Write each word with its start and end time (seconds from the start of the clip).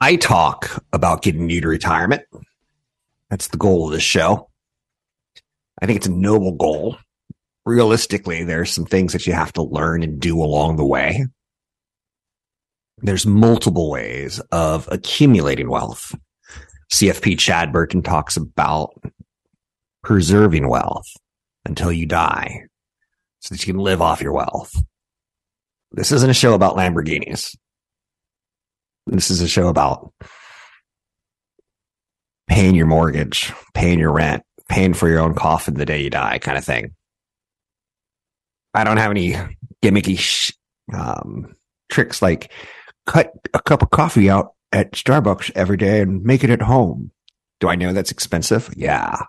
I 0.00 0.16
talk 0.16 0.84
about 0.92 1.22
getting 1.22 1.50
you 1.50 1.60
to 1.60 1.68
retirement. 1.68 2.22
That's 3.30 3.48
the 3.48 3.56
goal 3.56 3.86
of 3.86 3.92
this 3.92 4.02
show. 4.02 4.48
I 5.82 5.86
think 5.86 5.96
it's 5.96 6.06
a 6.06 6.12
noble 6.12 6.52
goal. 6.52 6.96
Realistically, 7.66 8.44
there's 8.44 8.70
some 8.70 8.86
things 8.86 9.12
that 9.12 9.26
you 9.26 9.32
have 9.32 9.52
to 9.54 9.62
learn 9.62 10.02
and 10.02 10.20
do 10.20 10.40
along 10.40 10.76
the 10.76 10.86
way. 10.86 11.26
There's 12.98 13.26
multiple 13.26 13.90
ways 13.90 14.40
of 14.52 14.88
accumulating 14.90 15.68
wealth. 15.68 16.14
CFP 16.92 17.38
Chad 17.38 17.72
Burton 17.72 18.02
talks 18.02 18.36
about 18.36 18.90
preserving 20.02 20.68
wealth 20.68 21.06
until 21.64 21.92
you 21.92 22.06
die 22.06 22.62
so 23.40 23.54
that 23.54 23.66
you 23.66 23.72
can 23.72 23.82
live 23.82 24.00
off 24.00 24.22
your 24.22 24.32
wealth. 24.32 24.74
This 25.92 26.12
isn't 26.12 26.30
a 26.30 26.34
show 26.34 26.54
about 26.54 26.76
Lamborghinis. 26.76 27.56
This 29.10 29.30
is 29.30 29.40
a 29.40 29.48
show 29.48 29.68
about 29.68 30.12
paying 32.46 32.74
your 32.74 32.86
mortgage, 32.86 33.52
paying 33.74 33.98
your 33.98 34.12
rent, 34.12 34.42
paying 34.68 34.94
for 34.94 35.08
your 35.08 35.20
own 35.20 35.34
coffin 35.34 35.74
the 35.74 35.86
day 35.86 36.02
you 36.02 36.10
die, 36.10 36.38
kind 36.38 36.58
of 36.58 36.64
thing. 36.64 36.94
I 38.74 38.84
don't 38.84 38.98
have 38.98 39.10
any 39.10 39.34
gimmicky 39.82 40.18
sh- 40.18 40.52
um, 40.92 41.54
tricks 41.88 42.20
like 42.20 42.52
cut 43.06 43.32
a 43.54 43.60
cup 43.60 43.82
of 43.82 43.90
coffee 43.90 44.28
out 44.28 44.52
at 44.72 44.92
Starbucks 44.92 45.52
every 45.54 45.76
day 45.76 46.00
and 46.00 46.22
make 46.22 46.44
it 46.44 46.50
at 46.50 46.62
home. 46.62 47.10
Do 47.60 47.68
I 47.68 47.76
know 47.76 47.92
that's 47.92 48.10
expensive? 48.10 48.72
Yeah. 48.76 49.22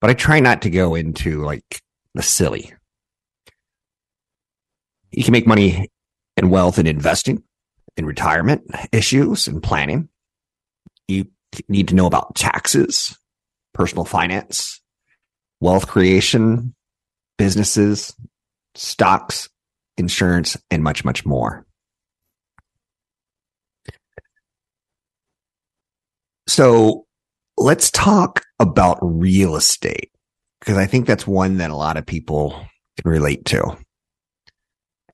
But 0.00 0.10
I 0.10 0.14
try 0.14 0.40
not 0.40 0.62
to 0.62 0.70
go 0.70 0.94
into 0.94 1.42
like 1.44 1.80
the 2.14 2.22
silly. 2.22 2.74
You 5.10 5.24
can 5.24 5.32
make 5.32 5.46
money 5.46 5.90
and 6.36 6.50
wealth 6.50 6.78
in 6.78 6.86
investing, 6.86 7.42
in 7.96 8.06
retirement 8.06 8.62
issues 8.92 9.46
and 9.46 9.62
planning. 9.62 10.08
You 11.08 11.26
need 11.68 11.88
to 11.88 11.94
know 11.94 12.06
about 12.06 12.34
taxes, 12.34 13.16
personal 13.74 14.04
finance, 14.04 14.80
wealth 15.60 15.86
creation, 15.86 16.74
businesses, 17.38 18.14
stocks, 18.74 19.48
insurance, 19.96 20.56
and 20.70 20.82
much, 20.82 21.04
much 21.04 21.26
more. 21.26 21.66
So 26.48 27.06
let's 27.56 27.90
talk 27.90 28.42
about 28.58 28.98
real 29.00 29.56
estate 29.56 30.10
because 30.60 30.76
I 30.76 30.86
think 30.86 31.06
that's 31.06 31.26
one 31.26 31.58
that 31.58 31.70
a 31.70 31.76
lot 31.76 31.96
of 31.96 32.06
people 32.06 32.50
can 33.00 33.10
relate 33.10 33.44
to. 33.46 33.76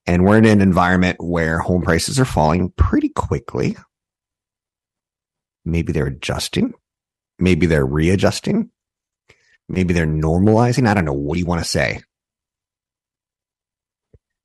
And 0.08 0.24
we're 0.24 0.38
in 0.38 0.46
an 0.46 0.62
environment 0.62 1.18
where 1.20 1.58
home 1.58 1.82
prices 1.82 2.18
are 2.18 2.24
falling 2.24 2.70
pretty 2.70 3.10
quickly. 3.10 3.76
Maybe 5.66 5.92
they're 5.92 6.06
adjusting. 6.06 6.72
Maybe 7.38 7.66
they're 7.66 7.84
readjusting. 7.84 8.70
Maybe 9.68 9.92
they're 9.92 10.06
normalizing. 10.06 10.88
I 10.88 10.94
don't 10.94 11.04
know. 11.04 11.12
What 11.12 11.34
do 11.34 11.40
you 11.40 11.44
want 11.44 11.62
to 11.62 11.68
say? 11.68 12.00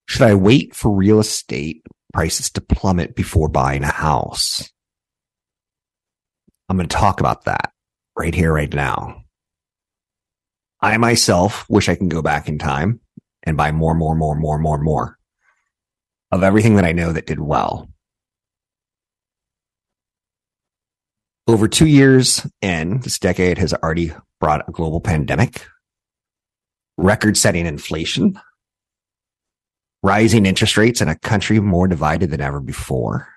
Should 0.10 0.24
I 0.24 0.36
wait 0.36 0.76
for 0.76 0.94
real 0.94 1.22
estate 1.22 1.82
prices 2.12 2.50
to 2.52 2.62
plummet 2.62 3.16
before 3.16 3.48
buying 3.48 3.84
a 3.84 3.88
house? 3.88 4.70
I'm 6.68 6.76
going 6.76 6.90
to 6.90 6.94
talk 6.94 7.22
about 7.22 7.46
that 7.46 7.72
right 8.18 8.36
here, 8.36 8.52
right 8.52 8.74
now. 8.74 9.24
I 10.82 10.98
myself 10.98 11.66
wish 11.70 11.88
I 11.88 11.96
can 11.96 12.10
go 12.10 12.22
back 12.22 12.50
in 12.50 12.60
time 12.60 13.00
and 13.44 13.56
buy 13.56 13.72
more, 13.72 13.96
more, 13.96 14.14
more, 14.14 14.36
more, 14.36 14.60
more, 14.60 14.78
more 14.78 15.18
of 16.34 16.42
everything 16.42 16.76
that 16.76 16.86
I 16.86 16.94
know 16.94 17.12
that 17.14 17.28
did 17.28 17.40
well. 17.40 17.88
Over 21.48 21.68
two 21.68 21.86
years 21.86 22.48
in, 22.62 23.02
this 23.02 23.20
decade 23.20 23.60
has 23.60 23.74
already 23.74 24.14
brought 24.40 24.68
a 24.68 24.72
global 24.72 25.00
pandemic, 25.00 25.68
record 26.98 27.38
setting 27.38 27.68
inflation, 27.68 28.40
rising 30.02 30.48
interest 30.48 30.76
rates 30.76 31.02
in 31.02 31.08
a 31.08 31.20
country 31.20 31.60
more 31.60 31.88
divided 31.88 32.32
than 32.32 32.42
ever 32.42 32.60
before. 32.60 33.28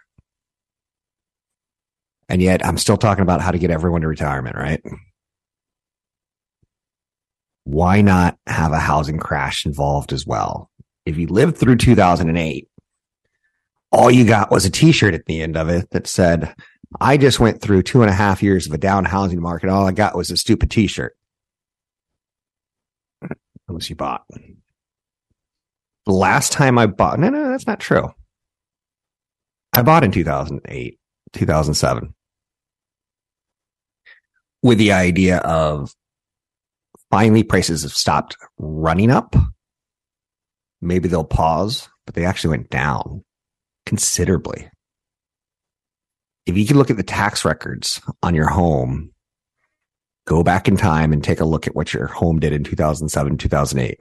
And 2.31 2.41
yet 2.41 2.65
I'm 2.65 2.79
still 2.79 2.97
talking 2.97 3.23
about 3.23 3.43
how 3.43 3.51
to 3.51 3.59
get 3.59 3.71
everyone 3.71 4.01
to 4.01 4.09
retirement, 4.09 4.57
right? 4.57 4.83
Why 7.65 8.01
not 8.01 8.39
have 8.47 8.73
a 8.73 8.79
housing 8.79 9.19
crash 9.19 9.67
involved 9.67 10.15
as 10.15 10.27
well? 10.27 10.71
If 11.05 11.19
you 11.19 11.27
lived 11.27 11.59
through 11.59 11.77
2008, 11.77 12.69
all 13.97 14.11
you 14.11 14.27
got 14.27 14.51
was 14.51 14.67
a 14.67 14.71
t-shirt 14.71 15.15
at 15.15 15.25
the 15.25 15.41
end 15.41 15.57
of 15.57 15.71
it 15.71 15.89
that 15.91 16.07
said, 16.07 16.55
I 17.01 17.17
just 17.17 17.41
went 17.41 17.63
through 17.63 17.83
two 17.83 18.03
and 18.03 18.11
a 18.11 18.15
half 18.15 18.43
years 18.43 18.67
of 18.67 18.75
a 18.75 18.79
down 18.79 19.07
housing 19.07 19.41
market. 19.41 19.71
All 19.71 19.87
I 19.87 19.93
got 19.93 20.15
was 20.15 20.31
a 20.31 20.37
stupid 20.37 20.71
t-shirt. 20.71 21.17
Unless 23.69 23.89
you 23.89 23.97
bought. 23.97 24.25
The 26.05 26.13
last 26.13 26.53
time 26.53 26.77
I 26.79 26.87
bought, 26.87 27.19
no, 27.19 27.31
no, 27.31 27.49
that's 27.49 27.67
not 27.67 27.81
true. 27.81 28.13
I 29.73 29.81
bought 29.81 30.05
in 30.05 30.13
2008, 30.13 30.99
2007 31.33 32.15
with 34.63 34.79
the 34.79 34.93
idea 34.93 35.39
of 35.39 35.95
finally 37.11 37.43
prices 37.43 37.83
have 37.83 37.93
stopped 37.93 38.37
running 38.59 39.11
up. 39.11 39.35
Maybe 40.83 41.09
they'll 41.09 41.25
pause, 41.25 41.89
but 42.05 42.15
they 42.15 42.27
actually 42.27 42.51
went 42.51 42.71
down 42.71 43.25
considerably. 43.87 44.69
If 46.45 46.57
you 46.57 46.67
can 46.67 46.77
look 46.77 46.91
at 46.91 46.97
the 46.97 47.03
tax 47.03 47.45
records 47.45 48.01
on 48.23 48.35
your 48.35 48.49
home, 48.49 49.13
go 50.27 50.43
back 50.43 50.69
in 50.69 50.77
time 50.77 51.13
and 51.13 51.23
take 51.25 51.41
a 51.41 51.45
look 51.45 51.67
at 51.67 51.75
what 51.75 51.95
your 51.95 52.07
home 52.07 52.39
did 52.39 52.53
in 52.53 52.65
2007, 52.65 53.39
2008. 53.39 53.99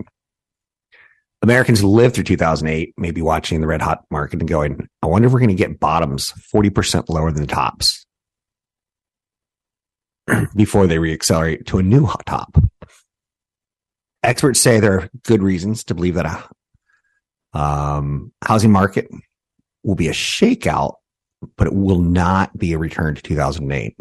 Americans 1.42 1.80
who 1.80 1.88
lived 1.88 2.16
through 2.16 2.24
2008 2.24 2.94
may 2.98 3.12
be 3.12 3.22
watching 3.22 3.62
the 3.62 3.68
red 3.68 3.82
hot 3.82 4.04
market 4.10 4.40
and 4.40 4.50
going, 4.50 4.88
I 5.02 5.08
wonder 5.08 5.28
if 5.28 5.34
we're 5.34 5.40
going 5.40 5.50
to 5.50 5.56
get 5.56 5.80
bottoms 5.80 6.34
40% 6.54 7.10
lower 7.10 7.32
than 7.32 7.42
the 7.42 7.48
tops 7.48 8.06
before 10.56 10.88
they 10.88 10.98
reaccelerate 10.98 11.66
to 11.68 11.78
a 11.78 11.84
new 11.84 12.06
hot 12.06 12.26
top. 12.26 12.58
Experts 14.24 14.60
say 14.60 14.80
there 14.80 15.00
are 15.00 15.10
good 15.24 15.44
reasons 15.44 15.84
to 15.84 15.94
believe 15.94 16.16
that 16.16 16.26
a 17.54 17.60
um, 17.60 18.34
housing 18.44 18.72
market 18.72 19.08
will 19.86 19.96
be 19.96 20.08
a 20.08 20.14
shakeout, 20.14 20.96
but 21.58 21.68
it 21.68 21.74
will 21.74 22.02
not 22.02 22.58
be 22.58 22.74
a 22.74 22.78
return 22.78 23.16
to 23.16 23.22
2008. 23.22 23.96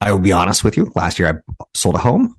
I 0.00 0.12
will 0.12 0.20
be 0.20 0.32
honest 0.32 0.64
with 0.64 0.76
you. 0.76 0.92
Last 0.94 1.18
year, 1.18 1.28
I 1.28 1.64
sold 1.74 1.94
a 1.94 1.98
home 1.98 2.36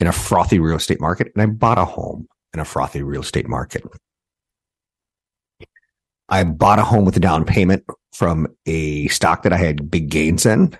in 0.00 0.06
a 0.06 0.12
frothy 0.12 0.58
real 0.58 0.76
estate 0.76 1.00
market, 1.00 1.32
and 1.34 1.42
I 1.42 1.46
bought 1.46 1.78
a 1.78 1.84
home 1.84 2.26
in 2.52 2.60
a 2.60 2.64
frothy 2.64 3.02
real 3.02 3.22
estate 3.22 3.48
market. 3.48 3.84
I 6.28 6.44
bought 6.44 6.78
a 6.78 6.84
home 6.84 7.04
with 7.04 7.16
a 7.16 7.20
down 7.20 7.44
payment 7.44 7.84
from 8.12 8.48
a 8.66 9.06
stock 9.08 9.44
that 9.44 9.52
I 9.52 9.56
had 9.56 9.90
big 9.90 10.10
gains 10.10 10.44
in, 10.44 10.76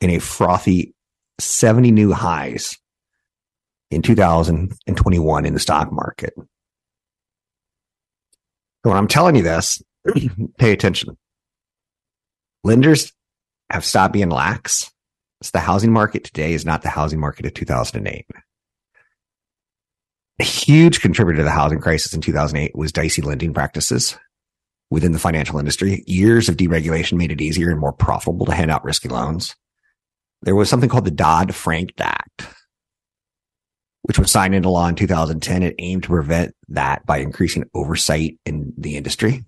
in 0.00 0.10
a 0.10 0.18
frothy 0.18 0.94
70 1.38 1.90
new 1.90 2.12
highs 2.12 2.76
in 3.90 4.02
2021 4.02 5.46
in 5.46 5.54
the 5.54 5.60
stock 5.60 5.90
market. 5.92 6.34
When 8.88 8.96
I'm 8.96 9.08
telling 9.08 9.36
you 9.36 9.42
this, 9.42 9.82
pay 10.58 10.72
attention. 10.72 11.16
Lenders 12.64 13.12
have 13.70 13.84
stopped 13.84 14.12
being 14.12 14.30
lax. 14.30 14.90
So 15.42 15.50
the 15.52 15.60
housing 15.60 15.92
market 15.92 16.24
today 16.24 16.52
is 16.52 16.64
not 16.64 16.82
the 16.82 16.88
housing 16.88 17.20
market 17.20 17.46
of 17.46 17.54
2008. 17.54 18.26
A 20.38 20.44
huge 20.44 21.00
contributor 21.00 21.38
to 21.38 21.44
the 21.44 21.50
housing 21.50 21.80
crisis 21.80 22.12
in 22.12 22.20
2008 22.20 22.74
was 22.74 22.92
dicey 22.92 23.22
lending 23.22 23.54
practices 23.54 24.18
within 24.90 25.12
the 25.12 25.18
financial 25.18 25.58
industry. 25.58 26.04
Years 26.06 26.48
of 26.48 26.56
deregulation 26.56 27.18
made 27.18 27.32
it 27.32 27.40
easier 27.40 27.70
and 27.70 27.80
more 27.80 27.92
profitable 27.92 28.46
to 28.46 28.54
hand 28.54 28.70
out 28.70 28.84
risky 28.84 29.08
loans. 29.08 29.54
There 30.42 30.54
was 30.54 30.68
something 30.68 30.88
called 30.88 31.06
the 31.06 31.10
Dodd 31.10 31.54
Frank 31.54 31.92
Act, 31.98 32.46
which 34.06 34.18
was 34.20 34.30
signed 34.30 34.54
into 34.54 34.70
law 34.70 34.86
in 34.88 34.94
2010. 34.94 35.62
It 35.64 35.74
aimed 35.78 36.04
to 36.04 36.08
prevent 36.10 36.54
that 36.68 37.04
by 37.06 37.18
increasing 37.18 37.64
oversight 37.74 38.38
in 38.46 38.72
the 38.78 38.96
industry. 38.96 39.44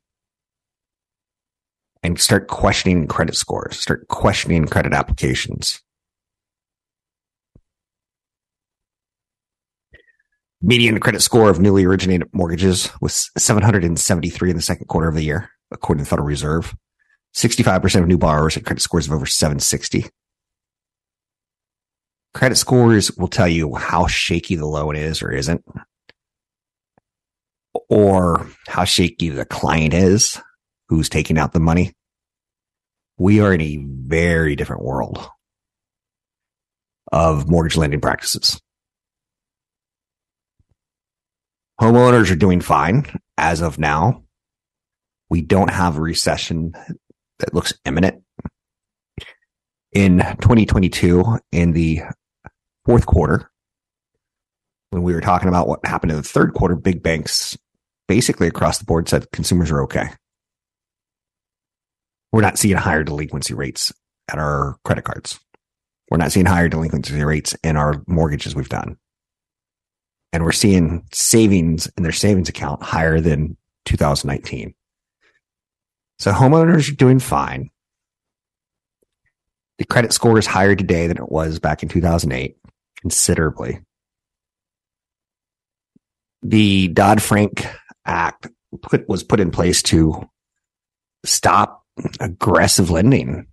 and 2.02 2.20
start 2.20 2.46
questioning 2.48 3.06
credit 3.06 3.34
scores, 3.34 3.78
start 3.78 4.06
questioning 4.08 4.66
credit 4.66 4.92
applications. 4.92 5.80
Median 10.60 10.98
credit 10.98 11.22
score 11.22 11.50
of 11.50 11.60
newly 11.60 11.84
originated 11.84 12.28
mortgages 12.32 12.90
was 13.00 13.30
773 13.38 14.50
in 14.50 14.56
the 14.56 14.62
second 14.62 14.86
quarter 14.86 15.08
of 15.08 15.14
the 15.14 15.22
year, 15.22 15.50
according 15.70 16.04
to 16.04 16.04
the 16.04 16.10
Federal 16.10 16.26
Reserve. 16.26 16.74
65% 17.34 18.00
of 18.00 18.08
new 18.08 18.18
borrowers 18.18 18.54
had 18.54 18.64
credit 18.64 18.80
scores 18.80 19.06
of 19.06 19.12
over 19.12 19.26
760. 19.26 20.06
Credit 22.34 22.56
scores 22.56 23.10
will 23.16 23.28
tell 23.28 23.48
you 23.48 23.74
how 23.74 24.06
shaky 24.06 24.54
the 24.54 24.66
loan 24.66 24.96
is 24.96 25.22
or 25.22 25.32
isn't, 25.32 25.64
or 27.88 28.46
how 28.66 28.84
shaky 28.84 29.30
the 29.30 29.44
client 29.44 29.94
is 29.94 30.40
who's 30.88 31.08
taking 31.08 31.38
out 31.38 31.52
the 31.52 31.60
money. 31.60 31.94
We 33.18 33.40
are 33.40 33.52
in 33.52 33.60
a 33.60 33.84
very 33.84 34.56
different 34.56 34.82
world 34.82 35.26
of 37.10 37.48
mortgage 37.48 37.76
lending 37.76 38.00
practices. 38.00 38.60
Homeowners 41.80 42.30
are 42.30 42.36
doing 42.36 42.60
fine 42.60 43.06
as 43.36 43.60
of 43.60 43.78
now. 43.78 44.24
We 45.30 45.42
don't 45.42 45.70
have 45.70 45.96
a 45.96 46.00
recession 46.00 46.72
that 47.38 47.54
looks 47.54 47.72
imminent. 47.84 48.22
In 49.92 50.18
2022, 50.18 51.38
in 51.52 51.72
the 51.72 52.02
fourth 52.84 53.06
quarter, 53.06 53.50
when 54.90 55.02
we 55.02 55.14
were 55.14 55.20
talking 55.20 55.48
about 55.48 55.68
what 55.68 55.84
happened 55.84 56.12
in 56.12 56.18
the 56.18 56.22
third 56.22 56.54
quarter, 56.54 56.74
big 56.74 57.02
banks 57.02 57.56
basically 58.06 58.46
across 58.46 58.78
the 58.78 58.84
board 58.84 59.08
said 59.08 59.30
consumers 59.32 59.70
are 59.70 59.82
okay. 59.82 60.08
We're 62.32 62.42
not 62.42 62.58
seeing 62.58 62.76
higher 62.76 63.04
delinquency 63.04 63.54
rates 63.54 63.92
at 64.30 64.38
our 64.38 64.76
credit 64.84 65.04
cards. 65.04 65.38
We're 66.10 66.18
not 66.18 66.32
seeing 66.32 66.46
higher 66.46 66.68
delinquency 66.68 67.22
rates 67.22 67.54
in 67.62 67.76
our 67.76 68.02
mortgages 68.06 68.54
we've 68.54 68.68
done. 68.68 68.96
And 70.32 70.44
we're 70.44 70.52
seeing 70.52 71.06
savings 71.12 71.90
in 71.96 72.02
their 72.02 72.12
savings 72.12 72.48
account 72.48 72.82
higher 72.82 73.20
than 73.20 73.56
2019. 73.86 74.74
So 76.18 76.32
homeowners 76.32 76.90
are 76.90 76.96
doing 76.96 77.18
fine. 77.18 77.70
The 79.78 79.86
credit 79.86 80.12
score 80.12 80.38
is 80.38 80.46
higher 80.46 80.74
today 80.74 81.06
than 81.06 81.18
it 81.18 81.30
was 81.30 81.60
back 81.60 81.82
in 81.82 81.88
2008, 81.88 82.56
considerably. 83.00 83.80
The 86.42 86.88
Dodd 86.88 87.22
Frank 87.22 87.66
Act 88.04 88.48
put, 88.82 89.08
was 89.08 89.22
put 89.22 89.40
in 89.40 89.50
place 89.50 89.82
to 89.84 90.28
stop 91.24 91.84
aggressive 92.20 92.90
lending 92.90 93.46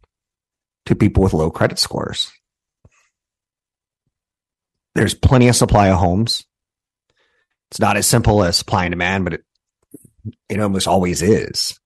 to 0.86 0.96
people 0.96 1.24
with 1.24 1.34
low 1.34 1.52
credit 1.52 1.80
scores. 1.80 2.32
There's 4.94 5.14
plenty 5.14 5.48
of 5.48 5.56
supply 5.56 5.90
of 5.90 5.98
homes. 5.98 6.44
It's 7.70 7.80
not 7.80 7.98
as 7.98 8.08
simple 8.08 8.44
as 8.44 8.58
supply 8.58 8.86
and 8.86 8.92
demand, 8.92 9.26
but 9.26 9.34
it, 9.34 9.44
it 10.50 10.60
almost 10.60 10.88
always 10.88 11.22
is 11.22 11.78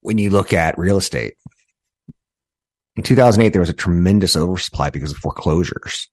when 0.00 0.18
you 0.18 0.30
look 0.30 0.52
at 0.52 0.78
real 0.78 0.98
estate. 0.98 1.34
In 2.96 3.02
2008, 3.02 3.50
there 3.50 3.60
was 3.60 3.68
a 3.68 3.74
tremendous 3.74 4.36
oversupply 4.36 4.90
because 4.90 5.12
of 5.12 5.18
foreclosures. 5.18 6.08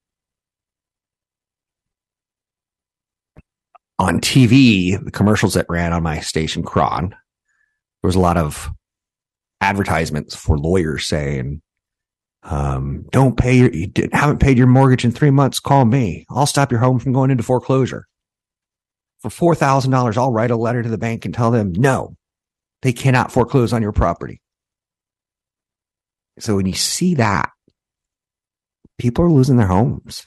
On 3.99 4.19
TV, 4.19 5.01
the 5.03 5.11
commercials 5.11 5.53
that 5.53 5.65
ran 5.69 5.93
on 5.93 6.03
my 6.03 6.19
station, 6.19 6.63
KRON, 6.63 7.09
there 7.11 7.17
was 8.03 8.15
a 8.15 8.19
lot 8.19 8.35
of 8.35 8.69
advertisements 9.61 10.35
for 10.35 10.57
lawyers 10.57 11.07
saying, 11.07 11.61
um, 12.43 13.05
don't 13.11 13.37
pay 13.37 13.55
your, 13.55 13.71
you 13.71 13.89
haven't 14.11 14.41
paid 14.41 14.57
your 14.57 14.67
mortgage 14.67 15.05
in 15.05 15.11
three 15.11 15.31
months. 15.31 15.61
Call 15.61 15.85
me. 15.85 16.25
I'll 16.29 16.45
stop 16.45 16.69
your 16.69 16.81
home 16.81 16.99
from 16.99 17.13
going 17.13 17.31
into 17.31 17.43
foreclosure. 17.43 18.07
For 19.21 19.55
$4,000, 19.55 20.17
I'll 20.17 20.33
write 20.33 20.51
a 20.51 20.57
letter 20.57 20.83
to 20.83 20.89
the 20.89 20.97
bank 20.97 21.23
and 21.23 21.33
tell 21.33 21.49
them, 21.49 21.71
no, 21.71 22.17
they 22.81 22.91
cannot 22.91 23.31
foreclose 23.31 23.71
on 23.71 23.81
your 23.81 23.93
property. 23.93 24.41
So 26.39 26.55
when 26.55 26.65
you 26.65 26.73
see 26.73 27.15
that, 27.15 27.51
people 28.97 29.25
are 29.25 29.31
losing 29.31 29.57
their 29.57 29.67
homes. 29.67 30.25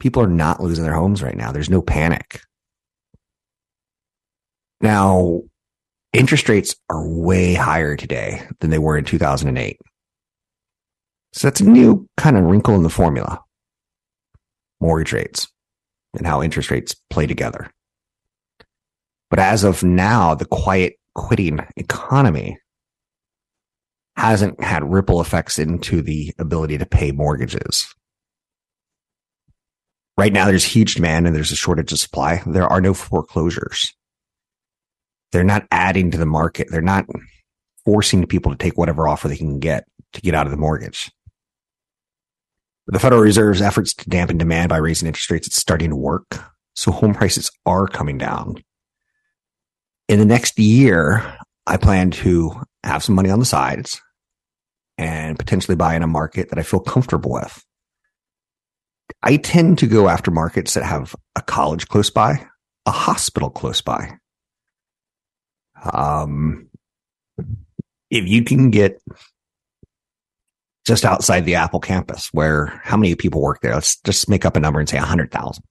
People 0.00 0.22
are 0.22 0.28
not 0.28 0.60
losing 0.60 0.84
their 0.84 0.94
homes 0.94 1.22
right 1.22 1.36
now. 1.36 1.52
There's 1.52 1.70
no 1.70 1.82
panic. 1.82 2.40
Now, 4.80 5.42
interest 6.12 6.48
rates 6.48 6.76
are 6.90 7.08
way 7.08 7.54
higher 7.54 7.96
today 7.96 8.42
than 8.60 8.70
they 8.70 8.78
were 8.78 8.98
in 8.98 9.04
2008. 9.04 9.78
So 11.32 11.46
that's 11.46 11.60
a 11.60 11.68
new 11.68 12.06
kind 12.16 12.36
of 12.36 12.44
wrinkle 12.44 12.74
in 12.74 12.82
the 12.82 12.90
formula. 12.90 13.40
Mortgage 14.80 15.12
rates 15.12 15.48
and 16.16 16.26
how 16.26 16.42
interest 16.42 16.70
rates 16.70 16.94
play 17.10 17.26
together. 17.26 17.70
But 19.30 19.38
as 19.38 19.64
of 19.64 19.82
now, 19.82 20.34
the 20.34 20.44
quiet 20.44 20.94
quitting 21.14 21.60
economy 21.76 22.58
hasn't 24.16 24.62
had 24.62 24.84
ripple 24.84 25.20
effects 25.20 25.58
into 25.58 26.02
the 26.02 26.32
ability 26.38 26.78
to 26.78 26.86
pay 26.86 27.12
mortgages. 27.12 27.92
Right 30.16 30.32
now, 30.32 30.46
there's 30.46 30.64
huge 30.64 30.94
demand 30.94 31.26
and 31.26 31.34
there's 31.34 31.50
a 31.50 31.56
shortage 31.56 31.92
of 31.92 31.98
supply. 31.98 32.42
There 32.46 32.66
are 32.66 32.80
no 32.80 32.94
foreclosures. 32.94 33.92
They're 35.32 35.42
not 35.42 35.66
adding 35.72 36.12
to 36.12 36.18
the 36.18 36.26
market. 36.26 36.68
They're 36.70 36.80
not 36.80 37.06
forcing 37.84 38.24
people 38.26 38.52
to 38.52 38.58
take 38.58 38.78
whatever 38.78 39.08
offer 39.08 39.26
they 39.26 39.36
can 39.36 39.58
get 39.58 39.84
to 40.12 40.20
get 40.20 40.34
out 40.34 40.46
of 40.46 40.52
the 40.52 40.56
mortgage. 40.56 41.10
The 42.86 43.00
Federal 43.00 43.22
Reserve's 43.22 43.62
efforts 43.62 43.94
to 43.94 44.08
dampen 44.08 44.38
demand 44.38 44.68
by 44.68 44.76
raising 44.76 45.08
interest 45.08 45.30
rates 45.30 45.48
is 45.48 45.54
starting 45.54 45.90
to 45.90 45.96
work. 45.96 46.38
So 46.76 46.92
home 46.92 47.14
prices 47.14 47.50
are 47.66 47.88
coming 47.88 48.18
down 48.18 48.62
in 50.08 50.18
the 50.18 50.24
next 50.24 50.58
year, 50.58 51.36
I 51.66 51.76
plan 51.76 52.10
to 52.12 52.62
have 52.86 53.02
some 53.02 53.14
money 53.14 53.30
on 53.30 53.38
the 53.38 53.44
sides 53.44 54.00
and 54.98 55.38
potentially 55.38 55.76
buy 55.76 55.94
in 55.94 56.02
a 56.02 56.06
market 56.06 56.50
that 56.50 56.58
I 56.58 56.62
feel 56.62 56.80
comfortable 56.80 57.32
with. 57.32 57.64
I 59.22 59.36
tend 59.36 59.78
to 59.78 59.86
go 59.86 60.08
after 60.08 60.30
markets 60.30 60.74
that 60.74 60.84
have 60.84 61.14
a 61.36 61.42
college 61.42 61.88
close 61.88 62.10
by, 62.10 62.46
a 62.86 62.90
hospital 62.90 63.50
close 63.50 63.80
by. 63.80 64.18
Um, 65.92 66.68
if 68.10 68.26
you 68.28 68.44
can 68.44 68.70
get 68.70 69.00
just 70.84 71.04
outside 71.04 71.44
the 71.44 71.56
Apple 71.56 71.80
campus, 71.80 72.28
where 72.32 72.80
how 72.84 72.96
many 72.96 73.14
people 73.14 73.40
work 73.40 73.60
there? 73.60 73.74
Let's 73.74 74.00
just 74.02 74.28
make 74.28 74.44
up 74.44 74.56
a 74.56 74.60
number 74.60 74.80
and 74.80 74.88
say 74.88 74.98
100,000. 74.98 75.62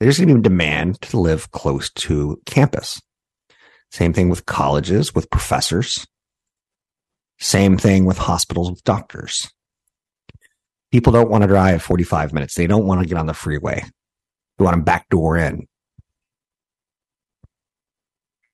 There's 0.00 0.18
going 0.18 0.28
to 0.28 0.34
be 0.34 0.40
a 0.40 0.42
demand 0.42 1.00
to 1.02 1.20
live 1.20 1.50
close 1.50 1.90
to 1.90 2.40
campus. 2.46 3.00
Same 3.90 4.12
thing 4.12 4.30
with 4.30 4.46
colleges, 4.46 5.14
with 5.14 5.30
professors. 5.30 6.06
Same 7.42 7.76
thing 7.76 8.04
with 8.04 8.18
hospitals, 8.18 8.70
with 8.70 8.84
doctors. 8.84 9.50
People 10.92 11.12
don't 11.12 11.28
want 11.28 11.42
to 11.42 11.48
drive 11.48 11.82
45 11.82 12.32
minutes. 12.32 12.54
They 12.54 12.68
don't 12.68 12.86
want 12.86 13.00
to 13.00 13.08
get 13.08 13.18
on 13.18 13.26
the 13.26 13.34
freeway. 13.34 13.82
They 14.56 14.64
want 14.64 14.76
to 14.76 14.82
backdoor 14.82 15.38
in. 15.38 15.66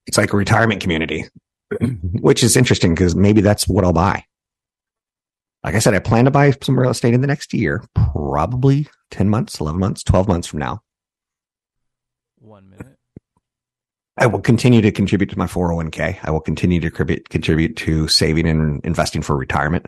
It's 0.07 0.17
like 0.17 0.33
a 0.33 0.39
retirement 0.39 0.81
community, 0.81 1.27
which 2.15 2.43
is 2.43 2.57
interesting 2.57 2.95
because 2.95 3.15
maybe 3.15 3.43
that's 3.43 3.69
what 3.69 3.85
I'll 3.85 3.93
buy. 3.93 4.25
Like 5.63 5.75
I 5.75 5.81
said, 5.81 5.93
I 5.93 5.99
plan 5.99 6.25
to 6.25 6.31
buy 6.31 6.53
some 6.63 6.81
real 6.81 6.91
estate 6.91 7.13
in 7.13 7.21
the 7.21 7.27
next 7.27 7.53
year, 7.53 7.85
probably 8.15 8.89
10 9.11 9.29
months, 9.29 9.61
11 9.61 9.79
months, 9.79 10.03
12 10.03 10.29
months 10.29 10.47
from 10.47 10.61
now. 10.61 10.81
One 12.39 12.71
minute. 12.71 12.97
I 14.21 14.27
will 14.27 14.41
continue 14.41 14.81
to 14.81 14.91
contribute 14.91 15.31
to 15.31 15.39
my 15.39 15.47
401k. 15.47 16.19
I 16.23 16.31
will 16.31 16.41
continue 16.41 16.81
to 16.81 16.91
contribute, 16.91 17.77
to 17.77 18.09
saving 18.09 18.49
and 18.49 18.85
investing 18.85 19.23
for 19.23 19.37
retirement. 19.37 19.87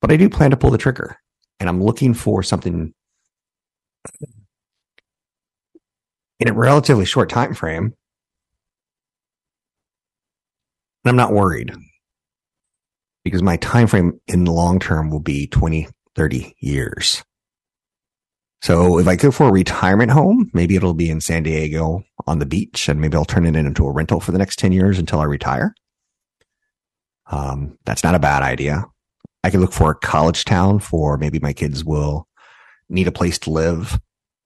But 0.00 0.10
I 0.10 0.16
do 0.16 0.30
plan 0.30 0.50
to 0.50 0.56
pull 0.56 0.70
the 0.70 0.78
trigger 0.78 1.18
and 1.58 1.68
I'm 1.68 1.82
looking 1.82 2.14
for 2.14 2.42
something 2.42 2.94
in 6.38 6.48
a 6.48 6.54
relatively 6.54 7.04
short 7.04 7.28
time 7.28 7.54
frame. 7.54 7.94
And 11.04 11.10
I'm 11.10 11.16
not 11.16 11.32
worried 11.32 11.72
because 13.24 13.42
my 13.42 13.58
time 13.58 13.86
frame 13.86 14.20
in 14.26 14.44
the 14.44 14.52
long 14.52 14.78
term 14.78 15.10
will 15.10 15.20
be 15.20 15.46
20, 15.46 15.86
30 16.16 16.56
years. 16.60 17.22
So 18.62 18.98
if 18.98 19.06
I 19.06 19.16
go 19.16 19.30
for 19.30 19.48
a 19.48 19.52
retirement 19.52 20.10
home, 20.10 20.50
maybe 20.52 20.76
it'll 20.76 20.94
be 20.94 21.10
in 21.10 21.20
San 21.20 21.42
Diego 21.42 22.04
on 22.26 22.38
the 22.38 22.46
beach 22.46 22.88
and 22.88 23.00
maybe 23.00 23.16
I'll 23.16 23.24
turn 23.24 23.46
it 23.46 23.56
into 23.56 23.86
a 23.86 23.92
rental 23.92 24.20
for 24.20 24.32
the 24.32 24.38
next 24.38 24.58
10 24.58 24.72
years 24.72 24.98
until 24.98 25.20
I 25.20 25.24
retire. 25.24 25.74
Um, 27.30 27.78
that's 27.84 28.04
not 28.04 28.14
a 28.14 28.20
bad 28.20 28.42
idea. 28.42 28.84
I 29.42 29.50
could 29.50 29.60
look 29.60 29.72
for 29.72 29.92
a 29.92 29.94
college 29.94 30.44
town 30.44 30.80
for 30.80 31.16
maybe 31.16 31.38
my 31.38 31.52
kids 31.52 31.84
will 31.84 32.28
need 32.88 33.08
a 33.08 33.12
place 33.12 33.38
to 33.40 33.50
live 33.50 33.98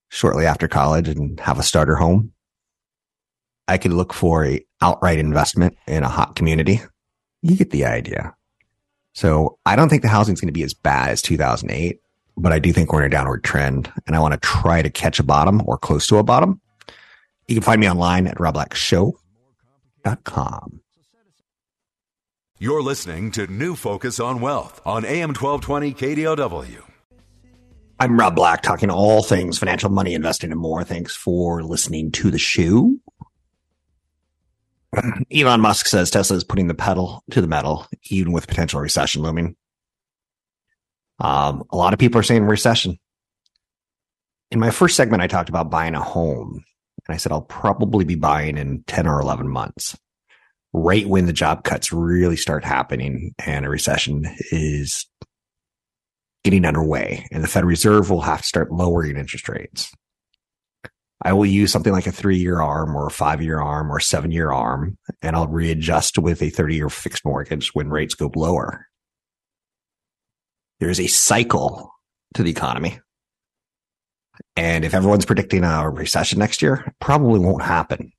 shortly 0.09 0.47
after 0.47 0.69
college 0.69 1.09
and 1.09 1.41
have 1.41 1.59
a 1.59 1.63
starter 1.63 1.97
home. 1.97 2.33
I 3.67 3.79
could 3.79 3.93
look 3.93 4.13
for 4.13 4.45
a 4.45 4.65
outright 4.81 5.19
investment 5.19 5.77
in 5.87 6.03
a 6.03 6.09
hot 6.09 6.37
community 6.37 6.81
You 7.43 7.57
get 7.57 7.71
the 7.71 7.87
idea. 7.87 8.35
So 9.15 9.59
I 9.65 9.77
don't 9.77 9.89
think 9.89 10.03
the 10.03 10.09
housing 10.09 10.35
is 10.35 10.41
going 10.41 10.49
to 10.49 10.53
be 10.53 10.65
as 10.65 10.75
bad 10.75 11.11
as 11.11 11.23
2008, 11.23 12.01
but 12.37 12.53
I 12.53 12.59
do 12.59 12.73
think 12.73 12.93
we're 12.93 13.01
in 13.01 13.07
a 13.07 13.11
downward 13.11 13.45
trend 13.45 13.91
and 14.07 14.15
I 14.15 14.21
want 14.21 14.35
to 14.35 14.41
try 14.41 14.83
to 14.83 14.91
catch 14.91 15.19
a 15.19 15.25
bottom 15.25 15.63
or 15.67 15.79
close 15.79 16.07
to 16.09 16.19
a 16.19 16.23
bottom. 16.23 16.61
You 17.47 17.57
can 17.57 17.63
find 17.63 17.79
me 17.81 17.91
online 17.91 18.27
at 18.27 18.39
robblackshow.com. 18.39 20.81
You're 22.59 22.83
listening 22.83 23.31
to 23.33 23.47
New 23.47 23.75
Focus 23.75 24.19
on 24.21 24.41
Wealth 24.41 24.81
on 24.87 25.05
AM 25.05 25.35
1220 25.35 25.93
KDOW. 25.93 26.83
I'm 28.01 28.19
Rob 28.19 28.35
Black, 28.35 28.63
talking 28.63 28.91
all 28.91 29.23
things 29.23 29.59
financial, 29.59 29.91
money, 29.91 30.15
investing, 30.15 30.51
and 30.51 30.61
more. 30.61 30.83
Thanks 30.85 31.15
for 31.15 31.63
listening 31.63 32.11
to 32.13 32.31
the 32.31 32.39
show. 32.39 32.97
Elon 35.33 35.61
Musk 35.61 35.87
says 35.87 36.11
Tesla 36.11 36.37
is 36.37 36.45
putting 36.45 36.69
the 36.69 36.75
pedal 36.75 37.23
to 37.31 37.41
the 37.41 37.47
metal, 37.47 37.87
even 38.05 38.33
with 38.33 38.47
potential 38.47 38.81
recession 38.81 39.23
looming. 39.23 39.57
Um, 41.19 41.65
a 41.71 41.77
lot 41.77 41.93
of 41.93 41.99
people 41.99 42.21
are 42.21 42.25
saying 42.25 42.45
recession. 42.45 42.99
In 44.51 44.59
my 44.59 44.71
first 44.71 44.97
segment, 44.97 45.23
I 45.23 45.27
talked 45.27 45.49
about 45.49 45.71
buying 45.71 45.95
a 45.95 46.03
home, 46.03 46.65
and 47.07 47.15
I 47.15 47.19
said 47.19 47.33
I'll 47.33 47.43
probably 47.43 48.05
be 48.05 48.15
buying 48.15 48.57
in 48.57 48.85
10 48.87 49.07
or 49.07 49.21
11 49.21 49.49
months, 49.49 49.97
right 50.73 51.07
when 51.07 51.27
the 51.27 51.33
job 51.33 51.65
cuts 51.65 51.93
really 51.93 52.37
start 52.37 52.65
happening 52.65 53.35
and 53.45 53.65
a 53.65 53.71
recession 53.71 54.25
is 54.51 55.07
getting 56.43 56.65
underway, 56.67 57.27
and 57.33 57.43
the 57.43 57.49
Fed 57.49 57.65
Reserve 57.65 58.11
will 58.11 58.21
have 58.21 58.43
to 58.43 58.47
start 58.47 58.71
lowering 58.71 59.17
interest 59.17 59.49
rates. 59.49 59.93
I 61.23 61.33
will 61.33 61.47
use 61.47 61.73
something 61.73 61.93
like 61.93 62.07
a 62.07 62.13
three 62.13 62.37
year 62.37 62.61
arm 62.61 62.95
or 62.95 63.07
a 63.07 63.11
five 63.11 63.41
year 63.41 63.59
arm 63.59 63.91
or 63.91 63.99
seven 63.99 64.31
year 64.31 64.53
arm, 64.53 64.99
and 65.23 65.35
I'll 65.35 65.49
readjust 65.49 66.19
with 66.19 66.43
a 66.43 66.51
30 66.51 66.77
year 66.77 66.91
fixed 66.91 67.25
mortgage 67.25 67.75
when 67.75 67.89
rates 67.89 68.15
go 68.15 68.31
lower. 68.37 68.87
There's 70.81 71.01
a 71.01 71.07
cycle 71.07 71.91
to 72.35 72.43
the 72.43 72.51
economy. 72.51 73.01
And 74.57 74.85
if 74.85 74.95
everyone's 74.95 75.25
predicting 75.25 75.65
a 75.65 75.89
recession 75.89 76.39
next 76.39 76.63
year, 76.63 76.85
it 76.87 76.95
probably 77.01 77.41
won't 77.41 77.63
happen. 77.63 78.13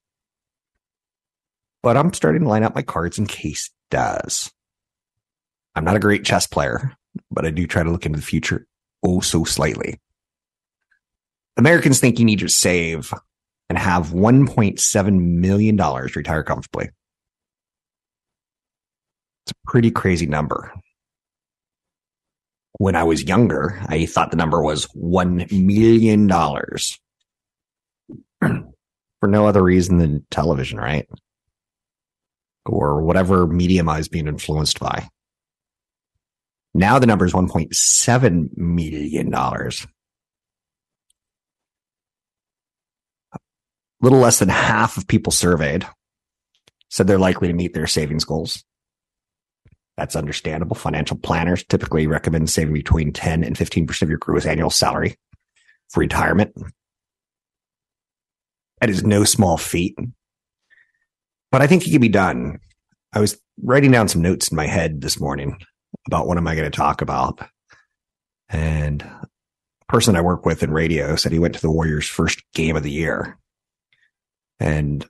But 1.81 1.97
I'm 1.97 2.13
starting 2.13 2.43
to 2.43 2.49
line 2.49 2.63
up 2.63 2.75
my 2.75 2.81
cards 2.81 3.17
in 3.17 3.27
case 3.27 3.69
it 3.69 3.95
does. 3.95 4.51
I'm 5.75 5.85
not 5.85 5.95
a 5.95 5.99
great 5.99 6.25
chess 6.25 6.47
player, 6.47 6.93
but 7.29 7.45
I 7.45 7.51
do 7.51 7.67
try 7.67 7.83
to 7.83 7.91
look 7.91 8.05
into 8.05 8.19
the 8.19 8.25
future 8.25 8.65
oh 9.03 9.19
so 9.19 9.43
slightly. 9.43 9.99
Americans 11.57 11.99
think 11.99 12.19
you 12.19 12.25
need 12.25 12.39
to 12.39 12.49
save 12.49 13.13
and 13.69 13.77
have 13.77 14.07
$1.7 14.07 15.19
million 15.19 15.77
to 15.77 16.11
retire 16.15 16.43
comfortably. 16.43 16.89
It's 19.45 19.51
a 19.51 19.69
pretty 19.69 19.91
crazy 19.91 20.25
number. 20.25 20.73
When 22.77 22.95
I 22.95 23.03
was 23.03 23.23
younger, 23.23 23.81
I 23.87 24.05
thought 24.05 24.31
the 24.31 24.37
number 24.37 24.61
was 24.61 24.87
$1 24.87 25.51
million 25.51 26.29
for 29.19 29.27
no 29.27 29.47
other 29.47 29.63
reason 29.63 29.97
than 29.97 30.25
television, 30.29 30.77
right? 30.77 31.07
Or 32.65 33.01
whatever 33.01 33.47
medium 33.47 33.87
I 33.87 33.99
was 33.99 34.07
being 34.07 34.27
influenced 34.27 34.79
by. 34.79 35.07
Now 36.73 36.99
the 36.99 37.07
number 37.07 37.25
is 37.25 37.31
$1.7 37.31 38.57
million. 38.57 39.33
A 39.33 39.69
little 44.01 44.19
less 44.19 44.39
than 44.39 44.49
half 44.49 44.97
of 44.97 45.07
people 45.07 45.31
surveyed 45.31 45.87
said 46.89 47.07
they're 47.07 47.17
likely 47.17 47.47
to 47.47 47.53
meet 47.53 47.73
their 47.73 47.87
savings 47.87 48.25
goals. 48.25 48.63
That's 49.97 50.15
understandable. 50.15 50.75
Financial 50.75 51.17
planners 51.17 51.63
typically 51.63 52.07
recommend 52.07 52.49
saving 52.49 52.73
between 52.73 53.13
10 53.13 53.43
and 53.43 53.55
15% 53.55 54.01
of 54.01 54.09
your 54.09 54.17
gross 54.17 54.45
annual 54.45 54.69
salary 54.69 55.15
for 55.89 56.01
retirement. 56.01 56.53
That 58.81 58.89
is 58.89 59.03
no 59.03 59.23
small 59.23 59.57
feat, 59.57 59.97
but 61.51 61.61
I 61.61 61.67
think 61.67 61.87
it 61.87 61.91
can 61.91 62.01
be 62.01 62.09
done. 62.09 62.59
I 63.13 63.21
was 63.21 63.39
writing 63.63 63.91
down 63.91 64.09
some 64.09 64.21
notes 64.21 64.49
in 64.49 64.57
my 64.57 64.67
head 64.67 64.99
this 64.99 65.19
morning 65.19 65.57
about 66.07 66.27
what 66.27 66.37
am 66.37 66.47
I 66.47 66.55
going 66.55 66.69
to 66.69 66.77
talk 66.77 67.01
about. 67.01 67.39
And 68.49 69.01
a 69.01 69.27
person 69.87 70.17
I 70.17 70.21
work 70.21 70.45
with 70.45 70.61
in 70.61 70.71
radio 70.71 71.15
said 71.15 71.31
he 71.31 71.39
went 71.39 71.55
to 71.55 71.61
the 71.61 71.71
Warriors' 71.71 72.07
first 72.07 72.43
game 72.53 72.75
of 72.75 72.83
the 72.83 72.91
year 72.91 73.37
and 74.59 75.05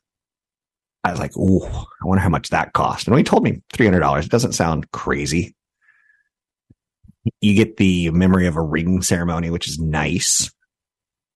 I 1.05 1.11
was 1.11 1.19
like, 1.19 1.31
"Oh, 1.37 1.85
I 2.01 2.05
wonder 2.05 2.21
how 2.21 2.29
much 2.29 2.49
that 2.49 2.73
cost." 2.73 3.07
And 3.07 3.13
when 3.13 3.19
he 3.19 3.23
told 3.23 3.43
me 3.43 3.61
three 3.73 3.85
hundred 3.85 3.99
dollars, 4.01 4.25
it 4.25 4.31
doesn't 4.31 4.53
sound 4.53 4.91
crazy. 4.91 5.55
You 7.41 7.55
get 7.55 7.77
the 7.77 8.11
memory 8.11 8.47
of 8.47 8.55
a 8.55 8.61
ring 8.61 9.01
ceremony, 9.01 9.49
which 9.49 9.67
is 9.67 9.79
nice 9.79 10.51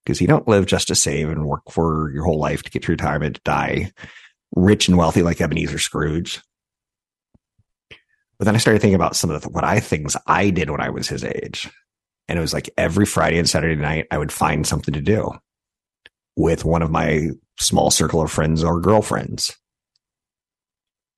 because 0.04 0.22
you 0.22 0.28
don't 0.28 0.48
live 0.48 0.66
just 0.66 0.88
to 0.88 0.96
save 0.96 1.30
and 1.30 1.46
work 1.46 1.72
for 1.72 2.12
your 2.14 2.24
whole 2.26 2.40
life 2.40 2.64
to 2.64 2.72
get 2.72 2.84
to 2.84 2.92
retirement 2.92 3.36
to 3.36 3.42
die 3.44 3.92
rich 4.56 4.88
and 4.88 4.98
wealthy 4.98 5.22
like 5.22 5.42
Ebenezer 5.42 5.80
Scrooge. 5.80 6.42
But 8.38 8.46
then 8.46 8.56
I 8.56 8.60
started 8.60 8.82
thinking 8.82 8.96
about 8.96 9.16
some 9.16 9.30
of 9.30 9.42
the, 9.42 9.50
what 9.50 9.64
I 9.64 9.80
things 9.80 10.16
I 10.26 10.50
did 10.50 10.70
when 10.70 10.82
I 10.82 10.90
was 10.90 11.08
his 11.08 11.24
age. 11.24 11.70
And 12.28 12.38
it 12.38 12.42
was 12.42 12.54
like 12.54 12.70
every 12.78 13.06
Friday 13.06 13.38
and 13.38 13.50
Saturday 13.50 13.80
night, 13.80 14.08
I 14.12 14.18
would 14.18 14.32
find 14.32 14.66
something 14.66 14.94
to 14.94 15.02
do 15.02 15.32
with 16.36 16.64
one 16.64 16.82
of 16.82 16.92
my 16.92 17.30
small 17.60 17.92
circle 17.92 18.22
of 18.22 18.32
friends 18.32 18.64
or 18.64 18.80
girlfriends. 18.80 19.58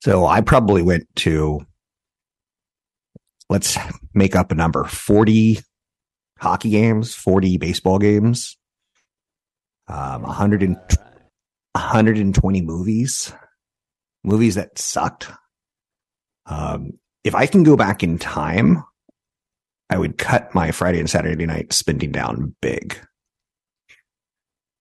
So 0.02 0.26
I 0.26 0.42
probably 0.42 0.82
went 0.82 1.08
to, 1.18 1.66
let's 3.50 3.78
make 4.14 4.36
up 4.36 4.52
a 4.52 4.56
number 4.56 4.84
40 4.84 5.60
hockey 6.40 6.72
games, 6.72 7.14
40 7.14 7.58
baseball 7.58 8.00
games, 8.00 8.58
um, 9.88 10.24
100 10.24 10.64
and, 10.64 10.78
120 11.74 12.62
movies, 12.62 13.34
movies 14.24 14.56
that 14.56 14.78
sucked. 14.78 15.30
Um, 16.46 16.94
if 17.24 17.36
I 17.36 17.46
can 17.46 17.64
go 17.64 17.78
back 17.78 18.04
in 18.04 18.18
time, 18.18 18.84
I 19.90 19.98
would 19.98 20.18
cut 20.18 20.56
my 20.56 20.72
Friday 20.72 21.00
and 21.00 21.10
Saturday 21.10 21.46
night 21.46 21.74
spending 21.74 22.12
down 22.12 22.56
big. 22.62 22.98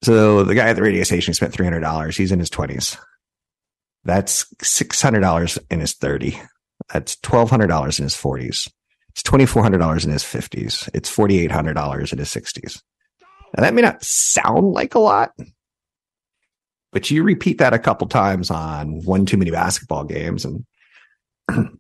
So 0.03 0.45
the 0.45 0.55
guy 0.55 0.69
at 0.69 0.77
the 0.77 0.83
radio 0.83 1.03
station 1.03 1.35
spent 1.35 1.53
three 1.53 1.67
hundred 1.67 1.81
dollars. 1.81 2.17
He's 2.17 2.33
in 2.33 2.39
his 2.39 2.49
twenties. 2.49 2.97
That's 4.05 4.47
six 4.63 5.01
hundred 5.03 5.21
dollars 5.21 5.59
in 5.71 5.81
his 5.81 5.95
thirty. 5.95 6.41
That's 6.93 7.17
twelve 7.17 7.51
hundred 7.51 7.69
dollars 7.69 7.99
in 7.99 8.05
his 8.05 8.17
forties. 8.17 8.69
It's 9.11 9.23
twenty 9.23 9.47
four 9.47 9.63
hundred 9.63 9.79
dollars 9.79 10.05
in 10.05 10.11
his 10.11 10.25
fifties. 10.25 10.89
It's 10.95 11.09
forty 11.09 11.39
eight 11.39 11.53
hundred 11.53 11.75
dollars 11.75 12.13
in 12.13 12.19
his 12.19 12.31
sixties. 12.31 12.83
Now 13.57 13.63
that 13.63 13.75
may 13.75 13.83
not 13.83 14.03
sound 14.03 14.73
like 14.73 14.95
a 14.95 15.01
lot, 15.01 15.33
but 16.93 17.11
you 17.11 17.23
repeat 17.23 17.59
that 17.59 17.75
a 17.75 17.79
couple 17.79 18.07
times 18.09 18.51
on 18.51 19.05
one 19.05 19.27
too 19.27 19.37
many 19.37 19.51
basketball 19.51 20.05
games, 20.05 20.45
and 20.45 20.65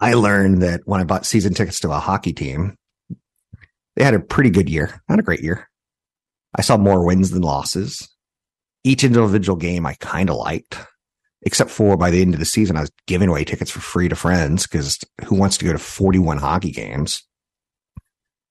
I 0.00 0.14
learned 0.14 0.62
that 0.62 0.82
when 0.84 1.00
I 1.00 1.04
bought 1.04 1.26
season 1.26 1.54
tickets 1.54 1.80
to 1.80 1.90
a 1.90 1.98
hockey 1.98 2.32
team, 2.32 2.76
they 3.96 4.04
had 4.04 4.14
a 4.14 4.20
pretty 4.20 4.50
good 4.50 4.68
year, 4.68 5.02
not 5.08 5.18
a 5.18 5.24
great 5.24 5.42
year. 5.42 5.68
I 6.56 6.62
saw 6.62 6.76
more 6.76 7.04
wins 7.04 7.30
than 7.30 7.42
losses. 7.42 8.08
Each 8.84 9.04
individual 9.04 9.56
game 9.56 9.84
I 9.86 9.94
kind 9.94 10.30
of 10.30 10.36
liked, 10.36 10.78
except 11.42 11.70
for 11.70 11.96
by 11.96 12.10
the 12.10 12.20
end 12.20 12.34
of 12.34 12.40
the 12.40 12.46
season, 12.46 12.76
I 12.76 12.80
was 12.80 12.92
giving 13.06 13.28
away 13.28 13.44
tickets 13.44 13.70
for 13.70 13.80
free 13.80 14.08
to 14.08 14.16
friends 14.16 14.66
because 14.66 14.98
who 15.24 15.36
wants 15.36 15.56
to 15.58 15.64
go 15.64 15.72
to 15.72 15.78
41 15.78 16.38
hockey 16.38 16.70
games? 16.70 17.22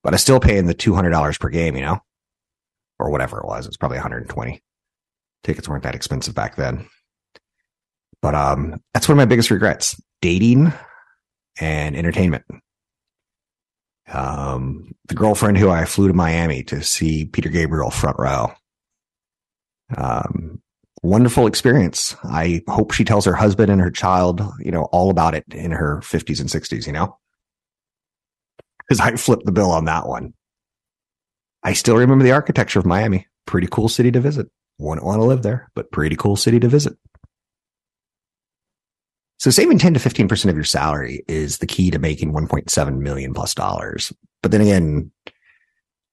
But 0.04 0.14
I 0.14 0.18
still 0.18 0.40
paying 0.40 0.68
the 0.68 0.76
$200 0.76 1.40
per 1.40 1.50
game, 1.50 1.76
you 1.76 1.82
know, 1.82 2.00
or 3.00 3.10
whatever 3.10 3.40
it 3.40 3.46
was. 3.46 3.68
It's 3.68 3.78
probably 3.78 3.98
120. 3.98 4.62
Tickets 5.44 5.68
weren't 5.68 5.84
that 5.84 5.96
expensive 5.96 6.34
back 6.34 6.56
then. 6.56 6.88
But 8.22 8.36
um, 8.36 8.82
that's 8.94 9.08
one 9.08 9.18
of 9.18 9.18
my 9.18 9.26
biggest 9.26 9.52
regrets 9.52 10.02
dating 10.22 10.74
and 11.60 11.96
entertainment. 11.96 12.46
Um, 14.12 14.96
the 15.08 15.16
girlfriend 15.16 15.58
who 15.58 15.70
I 15.70 15.86
flew 15.86 16.08
to 16.08 16.14
Miami 16.14 16.64
to 16.64 16.82
see 16.82 17.26
Peter 17.26 17.50
Gabriel 17.50 17.92
front 17.92 18.18
row. 18.18 18.54
Um, 19.96 20.62
wonderful 21.04 21.48
experience. 21.48 22.16
I 22.24 22.62
hope 22.68 22.92
she 22.92 23.04
tells 23.04 23.26
her 23.26 23.34
husband 23.34 23.72
and 23.72 23.82
her 23.82 23.92
child, 23.92 24.42
you 24.60 24.72
know, 24.72 24.84
all 24.92 25.10
about 25.10 25.36
it 25.36 25.46
in 25.52 25.72
her 25.72 25.98
50s 25.98 26.40
and 26.40 26.50
60s, 26.50 26.88
you 26.88 26.94
know? 26.94 27.18
Because 28.80 29.00
I 29.00 29.16
flipped 29.16 29.46
the 29.46 29.52
bill 29.52 29.72
on 29.72 29.86
that 29.86 30.08
one. 30.08 30.34
I 31.64 31.74
still 31.74 31.98
remember 31.98 32.24
the 32.24 32.32
architecture 32.32 32.80
of 32.80 32.86
Miami. 32.86 33.28
Pretty 33.46 33.68
cool 33.70 33.90
city 33.90 34.12
to 34.12 34.20
visit. 34.20 34.48
Wouldn't 34.80 35.06
want 35.06 35.20
to 35.22 35.26
live 35.26 35.44
there, 35.44 35.70
but 35.76 35.92
pretty 35.92 36.16
cool 36.16 36.36
city 36.36 36.60
to 36.60 36.68
visit. 36.68 36.98
So 39.40 39.52
saving 39.52 39.78
10 39.78 39.94
to 39.94 40.00
15% 40.00 40.50
of 40.50 40.56
your 40.56 40.64
salary 40.64 41.24
is 41.28 41.60
the 41.60 41.68
key 41.68 41.92
to 41.92 42.00
making 42.00 42.34
1.7 42.34 42.98
million 42.98 43.34
plus 43.34 43.54
dollars. 43.54 44.12
But 44.42 44.52
then 44.52 44.62
again, 44.62 45.12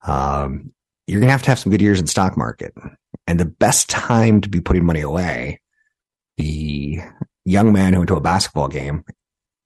um, 0.05 0.73
you're 1.07 1.19
going 1.19 1.27
to 1.27 1.31
have 1.31 1.43
to 1.43 1.49
have 1.49 1.59
some 1.59 1.71
good 1.71 1.81
years 1.81 1.99
in 1.99 2.07
stock 2.07 2.37
market 2.37 2.73
and 3.27 3.39
the 3.39 3.45
best 3.45 3.89
time 3.89 4.41
to 4.41 4.49
be 4.49 4.61
putting 4.61 4.85
money 4.85 5.01
away. 5.01 5.61
The 6.37 6.99
young 7.45 7.71
man 7.71 7.93
who 7.93 7.99
went 7.99 8.09
to 8.09 8.15
a 8.15 8.21
basketball 8.21 8.67
game 8.67 9.05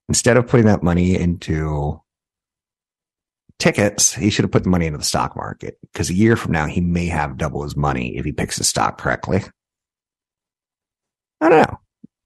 instead 0.08 0.38
of 0.38 0.48
putting 0.48 0.66
that 0.66 0.84
money 0.84 1.16
into 1.16 2.02
tickets, 3.58 4.14
he 4.14 4.30
should 4.30 4.44
have 4.44 4.52
put 4.52 4.64
the 4.64 4.70
money 4.70 4.86
into 4.86 4.98
the 4.98 5.04
stock 5.04 5.36
market 5.36 5.78
because 5.82 6.10
a 6.10 6.14
year 6.14 6.36
from 6.36 6.52
now, 6.52 6.66
he 6.66 6.82
may 6.82 7.06
have 7.08 7.38
double 7.38 7.64
his 7.64 7.76
money 7.76 8.18
if 8.18 8.26
he 8.26 8.32
picks 8.32 8.58
the 8.58 8.64
stock 8.64 8.98
correctly. 8.98 9.42
I 11.42 11.50
don't 11.50 11.70
know. 11.70 11.80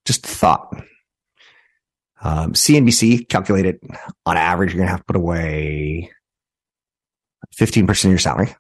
Just 0.05 0.25
thought. 0.25 0.75
Um, 2.21 2.53
CNBC 2.53 3.27
calculated 3.29 3.79
on 4.25 4.37
average, 4.37 4.71
you're 4.71 4.77
going 4.77 4.87
to 4.87 4.91
have 4.91 5.01
to 5.01 5.05
put 5.05 5.15
away 5.17 6.09
15% 7.55 8.05
of 8.05 8.09
your 8.09 8.17
salary 8.17 8.55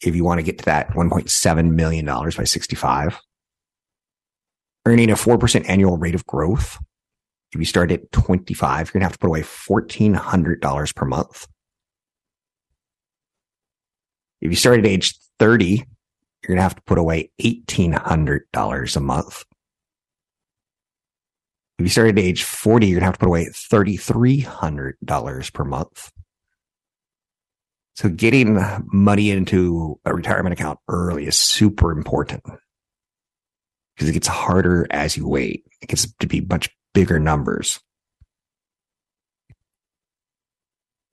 if 0.00 0.14
you 0.14 0.24
want 0.24 0.38
to 0.38 0.42
get 0.42 0.58
to 0.58 0.64
that 0.66 0.90
$1.7 0.90 1.72
million 1.72 2.06
by 2.06 2.44
65. 2.44 3.18
Earning 4.86 5.10
a 5.10 5.14
4% 5.14 5.68
annual 5.68 5.98
rate 5.98 6.14
of 6.14 6.24
growth. 6.26 6.78
If 7.52 7.58
you 7.58 7.66
start 7.66 7.92
at 7.92 8.10
25, 8.12 8.86
you're 8.86 8.92
going 8.92 9.00
to 9.00 9.06
have 9.06 9.12
to 9.12 9.18
put 9.18 9.26
away 9.26 9.42
$1,400 9.42 10.94
per 10.94 11.04
month. 11.04 11.46
If 14.40 14.50
you 14.50 14.56
start 14.56 14.78
at 14.78 14.86
age 14.86 15.14
30, 15.38 15.74
you're 15.74 15.84
going 16.46 16.56
to 16.56 16.62
have 16.62 16.76
to 16.76 16.82
put 16.82 16.96
away 16.96 17.30
$1,800 17.40 18.96
a 18.96 19.00
month. 19.00 19.44
If 21.78 21.84
you 21.84 21.90
start 21.90 22.08
at 22.08 22.18
age 22.18 22.44
40, 22.44 22.86
you're 22.86 23.00
going 23.00 23.00
to 23.00 23.06
have 23.06 23.14
to 23.14 23.20
put 23.20 23.28
away 23.28 23.46
$3,300 23.46 25.52
per 25.52 25.64
month. 25.64 26.12
So 27.94 28.08
getting 28.08 28.58
money 28.86 29.30
into 29.30 29.98
a 30.04 30.14
retirement 30.14 30.52
account 30.52 30.78
early 30.88 31.26
is 31.26 31.36
super 31.36 31.92
important 31.92 32.42
because 33.94 34.08
it 34.08 34.12
gets 34.14 34.28
harder 34.28 34.86
as 34.90 35.16
you 35.16 35.28
wait. 35.28 35.64
It 35.82 35.88
gets 35.88 36.10
to 36.20 36.26
be 36.26 36.40
much 36.40 36.70
bigger 36.94 37.18
numbers. 37.20 37.80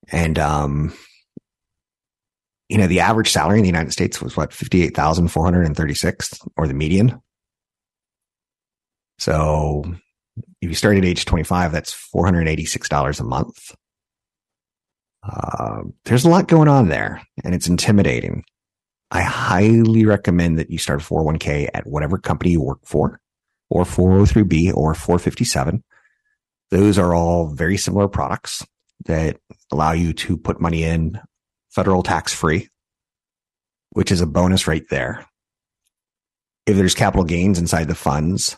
And, 0.09 0.39
um, 0.39 0.93
you 2.69 2.77
know, 2.77 2.87
the 2.87 3.01
average 3.01 3.31
salary 3.31 3.57
in 3.57 3.63
the 3.63 3.69
United 3.69 3.91
States 3.91 4.21
was 4.21 4.37
what, 4.37 4.53
58,436 4.53 6.39
or 6.55 6.67
the 6.67 6.73
median. 6.73 7.21
So 9.19 9.83
if 10.61 10.69
you 10.69 10.75
start 10.75 10.97
at 10.97 11.05
age 11.05 11.25
25, 11.25 11.71
that's 11.71 11.93
$486 12.13 13.19
a 13.19 13.23
month. 13.23 13.75
Uh, 15.27 15.83
there's 16.05 16.25
a 16.25 16.29
lot 16.29 16.47
going 16.47 16.67
on 16.67 16.89
there 16.89 17.21
and 17.43 17.53
it's 17.53 17.67
intimidating. 17.67 18.43
I 19.11 19.21
highly 19.21 20.05
recommend 20.05 20.59
that 20.59 20.69
you 20.69 20.77
start 20.77 20.99
401k 20.99 21.69
at 21.73 21.87
whatever 21.87 22.17
company 22.17 22.51
you 22.51 22.61
work 22.61 22.79
for 22.83 23.19
or 23.69 23.83
403b 23.83 24.73
or 24.73 24.93
457. 24.93 25.83
Those 26.69 26.97
are 26.97 27.13
all 27.15 27.47
very 27.47 27.77
similar 27.77 28.07
products 28.07 28.65
that 29.05 29.37
allow 29.71 29.91
you 29.91 30.13
to 30.13 30.37
put 30.37 30.61
money 30.61 30.83
in 30.83 31.19
federal 31.69 32.03
tax 32.03 32.33
free, 32.33 32.69
which 33.91 34.11
is 34.11 34.21
a 34.21 34.27
bonus 34.27 34.67
right 34.67 34.83
there. 34.89 35.25
If 36.65 36.75
there's 36.75 36.95
capital 36.95 37.23
gains 37.23 37.59
inside 37.59 37.87
the 37.87 37.95
funds 37.95 38.57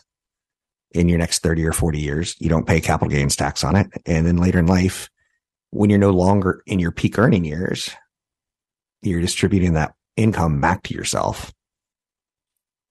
in 0.92 1.08
your 1.08 1.18
next 1.18 1.42
30 1.42 1.64
or 1.66 1.72
40 1.72 2.00
years, 2.00 2.34
you 2.40 2.48
don't 2.48 2.66
pay 2.66 2.80
capital 2.80 3.08
gains 3.08 3.36
tax 3.36 3.62
on 3.62 3.76
it. 3.76 3.86
And 4.06 4.26
then 4.26 4.36
later 4.36 4.58
in 4.58 4.66
life, 4.66 5.08
when 5.70 5.90
you're 5.90 5.98
no 5.98 6.10
longer 6.10 6.62
in 6.66 6.78
your 6.78 6.92
peak 6.92 7.18
earning 7.18 7.44
years, 7.44 7.90
you're 9.02 9.20
distributing 9.20 9.74
that 9.74 9.94
income 10.16 10.60
back 10.60 10.82
to 10.84 10.94
yourself. 10.94 11.52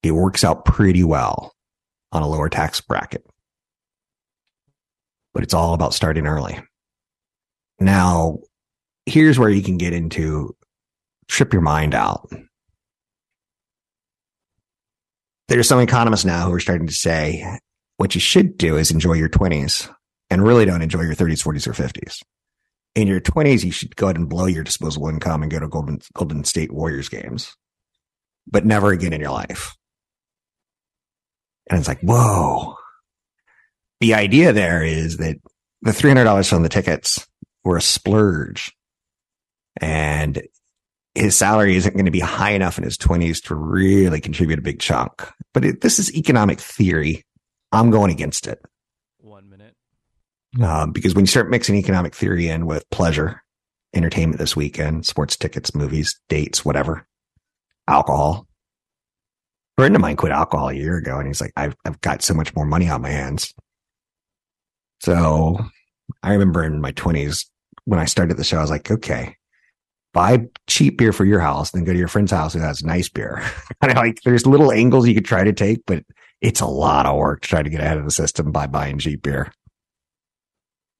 It 0.01 0.11
works 0.11 0.43
out 0.43 0.65
pretty 0.65 1.03
well 1.03 1.53
on 2.11 2.23
a 2.23 2.27
lower 2.27 2.49
tax 2.49 2.81
bracket. 2.81 3.25
But 5.33 5.43
it's 5.43 5.53
all 5.53 5.73
about 5.73 5.93
starting 5.93 6.25
early. 6.25 6.59
Now, 7.79 8.39
here's 9.05 9.37
where 9.37 9.49
you 9.49 9.61
can 9.61 9.77
get 9.77 9.93
into 9.93 10.55
trip 11.27 11.53
your 11.53 11.61
mind 11.61 11.93
out. 11.93 12.29
There's 15.47 15.67
some 15.67 15.79
economists 15.79 16.25
now 16.25 16.47
who 16.47 16.53
are 16.53 16.59
starting 16.59 16.87
to 16.87 16.93
say 16.93 17.59
what 17.97 18.15
you 18.15 18.21
should 18.21 18.57
do 18.57 18.77
is 18.77 18.91
enjoy 18.91 19.13
your 19.13 19.29
20s 19.29 19.93
and 20.29 20.43
really 20.43 20.65
don't 20.65 20.81
enjoy 20.81 21.01
your 21.01 21.15
30s, 21.15 21.43
40s, 21.43 21.67
or 21.67 21.73
50s 21.73 22.21
in 22.95 23.07
your 23.07 23.21
20s, 23.21 23.63
you 23.63 23.71
should 23.71 23.95
go 23.95 24.07
ahead 24.07 24.17
and 24.17 24.29
blow 24.29 24.45
your 24.45 24.63
disposable 24.63 25.09
income 25.09 25.41
and 25.41 25.51
go 25.51 25.59
to 25.59 25.67
Golden, 25.67 25.99
Golden 26.13 26.43
State 26.43 26.71
Warriors 26.71 27.09
games, 27.09 27.55
but 28.47 28.65
never 28.65 28.91
again 28.91 29.13
in 29.13 29.21
your 29.21 29.31
life. 29.31 29.75
And 31.69 31.79
it's 31.79 31.87
like, 31.87 32.01
whoa. 32.01 32.75
The 34.01 34.15
idea 34.15 34.53
there 34.53 34.83
is 34.83 35.17
that 35.17 35.37
the 35.81 35.91
$300 35.91 36.49
from 36.49 36.63
the 36.63 36.69
tickets 36.69 37.27
were 37.63 37.77
a 37.77 37.81
splurge 37.81 38.73
and 39.79 40.41
his 41.15 41.37
salary 41.37 41.75
isn't 41.75 41.93
going 41.93 42.05
to 42.05 42.11
be 42.11 42.19
high 42.19 42.51
enough 42.51 42.77
in 42.77 42.83
his 42.83 42.97
20s 42.97 43.43
to 43.43 43.55
really 43.55 44.21
contribute 44.21 44.59
a 44.59 44.63
big 44.63 44.79
chunk. 44.79 45.27
But 45.53 45.65
it, 45.65 45.81
this 45.81 45.99
is 45.99 46.15
economic 46.15 46.59
theory. 46.59 47.25
I'm 47.71 47.91
going 47.91 48.11
against 48.11 48.47
it. 48.47 48.59
Um, 50.61 50.91
because 50.91 51.13
when 51.13 51.23
you 51.23 51.27
start 51.27 51.49
mixing 51.49 51.75
economic 51.75 52.15
theory 52.15 52.47
in 52.47 52.65
with 52.65 52.89
pleasure, 52.89 53.43
entertainment 53.93 54.39
this 54.39 54.55
weekend, 54.55 55.05
sports 55.05 55.35
tickets, 55.35 55.75
movies, 55.75 56.19
dates, 56.29 56.63
whatever, 56.63 57.07
alcohol. 57.87 58.47
A 59.77 59.81
friend 59.81 59.95
of 59.95 60.01
mine 60.01 60.15
quit 60.15 60.31
alcohol 60.31 60.69
a 60.69 60.73
year 60.73 60.97
ago 60.97 61.17
and 61.17 61.27
he's 61.27 61.41
like, 61.41 61.53
I've, 61.55 61.75
I've 61.85 62.01
got 62.01 62.21
so 62.21 62.33
much 62.33 62.55
more 62.55 62.65
money 62.65 62.89
on 62.89 63.01
my 63.01 63.09
hands. 63.09 63.53
So 65.01 65.57
I 66.23 66.33
remember 66.33 66.63
in 66.63 66.81
my 66.81 66.91
twenties 66.91 67.49
when 67.85 67.99
I 67.99 68.05
started 68.05 68.37
the 68.37 68.43
show, 68.43 68.57
I 68.57 68.61
was 68.61 68.69
like, 68.69 68.91
okay, 68.91 69.35
buy 70.13 70.45
cheap 70.67 70.97
beer 70.97 71.13
for 71.13 71.25
your 71.25 71.39
house, 71.39 71.71
then 71.71 71.83
go 71.83 71.93
to 71.93 71.97
your 71.97 72.07
friend's 72.07 72.31
house 72.31 72.53
who 72.53 72.59
has 72.59 72.83
nice 72.83 73.09
beer. 73.09 73.43
like 73.81 74.21
there's 74.23 74.45
little 74.45 74.71
angles 74.71 75.07
you 75.07 75.15
could 75.15 75.25
try 75.25 75.43
to 75.43 75.53
take, 75.53 75.79
but 75.87 76.03
it's 76.41 76.61
a 76.61 76.67
lot 76.67 77.05
of 77.05 77.17
work 77.17 77.41
to 77.41 77.47
try 77.47 77.63
to 77.63 77.69
get 77.69 77.81
ahead 77.81 77.97
of 77.97 78.05
the 78.05 78.11
system 78.11 78.51
by 78.51 78.67
buying 78.67 78.99
cheap 78.99 79.23
beer. 79.23 79.51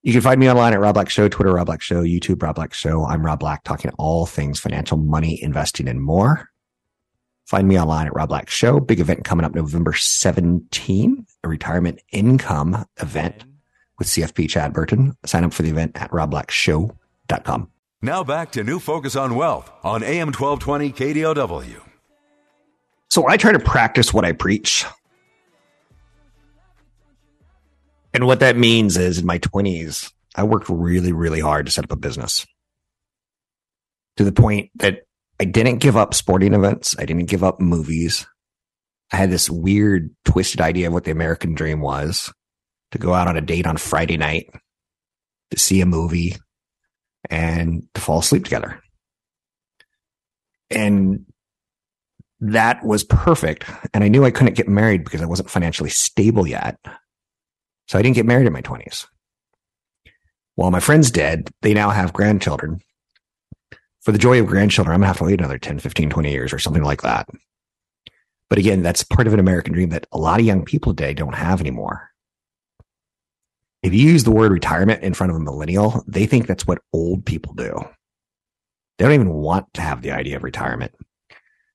You 0.02 0.12
can 0.12 0.22
find 0.22 0.40
me 0.40 0.48
online 0.48 0.72
at 0.72 0.80
Rob 0.80 0.94
Black 0.94 1.10
Show, 1.10 1.28
Twitter, 1.28 1.52
Rob 1.52 1.66
Black 1.66 1.82
Show, 1.82 2.02
YouTube, 2.02 2.42
Rob 2.42 2.54
Black 2.54 2.72
Show. 2.72 3.04
I'm 3.04 3.24
Rob 3.24 3.40
Black 3.40 3.64
talking 3.64 3.90
all 3.98 4.24
things 4.24 4.58
financial, 4.58 4.96
money, 4.96 5.42
investing, 5.42 5.88
and 5.88 6.00
more. 6.00 6.48
Find 7.44 7.68
me 7.68 7.78
online 7.78 8.06
at 8.06 8.14
Rob 8.14 8.30
Black 8.30 8.48
Show. 8.48 8.80
Big 8.80 8.98
event 8.98 9.24
coming 9.24 9.44
up 9.44 9.54
November 9.54 9.92
17, 9.92 11.26
a 11.44 11.48
retirement 11.48 12.00
income 12.12 12.86
event 12.98 13.44
with 13.98 14.08
CFP 14.08 14.48
Chad 14.48 14.72
Burton. 14.72 15.16
Sign 15.26 15.44
up 15.44 15.52
for 15.52 15.62
the 15.62 15.70
event 15.70 16.00
at 16.00 16.10
robblackshow.com. 16.12 17.70
Now 18.00 18.24
back 18.24 18.52
to 18.52 18.64
New 18.64 18.78
Focus 18.78 19.16
on 19.16 19.34
Wealth 19.34 19.70
on 19.82 20.02
AM 20.02 20.28
1220 20.28 20.92
KDOW. 20.92 21.82
So 23.10 23.28
I 23.28 23.36
try 23.36 23.52
to 23.52 23.58
practice 23.58 24.14
what 24.14 24.24
I 24.24 24.32
preach. 24.32 24.86
And 28.12 28.26
what 28.26 28.40
that 28.40 28.56
means 28.56 28.96
is 28.96 29.18
in 29.18 29.26
my 29.26 29.38
20s, 29.38 30.12
I 30.34 30.44
worked 30.44 30.68
really, 30.68 31.12
really 31.12 31.40
hard 31.40 31.66
to 31.66 31.72
set 31.72 31.84
up 31.84 31.92
a 31.92 31.96
business 31.96 32.46
to 34.16 34.24
the 34.24 34.32
point 34.32 34.70
that 34.76 35.02
I 35.40 35.44
didn't 35.44 35.78
give 35.78 35.96
up 35.96 36.14
sporting 36.14 36.54
events. 36.54 36.94
I 36.98 37.06
didn't 37.06 37.26
give 37.26 37.42
up 37.42 37.60
movies. 37.60 38.26
I 39.12 39.16
had 39.16 39.30
this 39.30 39.48
weird, 39.48 40.14
twisted 40.24 40.60
idea 40.60 40.88
of 40.88 40.92
what 40.92 41.04
the 41.04 41.10
American 41.10 41.54
dream 41.54 41.80
was 41.80 42.32
to 42.92 42.98
go 42.98 43.14
out 43.14 43.28
on 43.28 43.36
a 43.36 43.40
date 43.40 43.66
on 43.66 43.76
Friday 43.76 44.16
night, 44.16 44.50
to 45.50 45.58
see 45.58 45.80
a 45.80 45.86
movie, 45.86 46.36
and 47.28 47.86
to 47.94 48.00
fall 48.00 48.18
asleep 48.18 48.44
together. 48.44 48.80
And 50.70 51.26
that 52.40 52.84
was 52.84 53.04
perfect. 53.04 53.64
And 53.92 54.04
I 54.04 54.08
knew 54.08 54.24
I 54.24 54.30
couldn't 54.30 54.54
get 54.54 54.68
married 54.68 55.04
because 55.04 55.22
I 55.22 55.26
wasn't 55.26 55.50
financially 55.50 55.90
stable 55.90 56.46
yet. 56.46 56.78
So 57.90 57.98
I 57.98 58.02
didn't 58.02 58.14
get 58.14 58.24
married 58.24 58.46
in 58.46 58.52
my 58.52 58.62
20s. 58.62 59.08
While 60.54 60.70
my 60.70 60.78
friends 60.78 61.10
did, 61.10 61.50
they 61.62 61.74
now 61.74 61.90
have 61.90 62.12
grandchildren. 62.12 62.82
For 64.02 64.12
the 64.12 64.18
joy 64.18 64.38
of 64.38 64.46
grandchildren, 64.46 64.94
I'm 64.94 65.00
going 65.00 65.06
to 65.06 65.08
have 65.08 65.18
to 65.18 65.24
wait 65.24 65.40
another 65.40 65.58
10, 65.58 65.80
15, 65.80 66.08
20 66.08 66.30
years 66.30 66.52
or 66.52 66.60
something 66.60 66.84
like 66.84 67.02
that. 67.02 67.28
But 68.48 68.60
again, 68.60 68.82
that's 68.82 69.02
part 69.02 69.26
of 69.26 69.34
an 69.34 69.40
American 69.40 69.72
dream 69.72 69.88
that 69.88 70.06
a 70.12 70.18
lot 70.18 70.38
of 70.38 70.46
young 70.46 70.64
people 70.64 70.94
today 70.94 71.14
don't 71.14 71.34
have 71.34 71.60
anymore. 71.60 72.10
If 73.82 73.92
you 73.92 74.08
use 74.08 74.22
the 74.22 74.30
word 74.30 74.52
retirement 74.52 75.02
in 75.02 75.12
front 75.12 75.32
of 75.32 75.36
a 75.36 75.40
millennial, 75.40 76.04
they 76.06 76.26
think 76.26 76.46
that's 76.46 76.68
what 76.68 76.82
old 76.92 77.26
people 77.26 77.54
do. 77.54 77.74
They 78.98 79.04
don't 79.04 79.14
even 79.14 79.32
want 79.32 79.66
to 79.74 79.80
have 79.80 80.02
the 80.02 80.12
idea 80.12 80.36
of 80.36 80.44
retirement. 80.44 80.94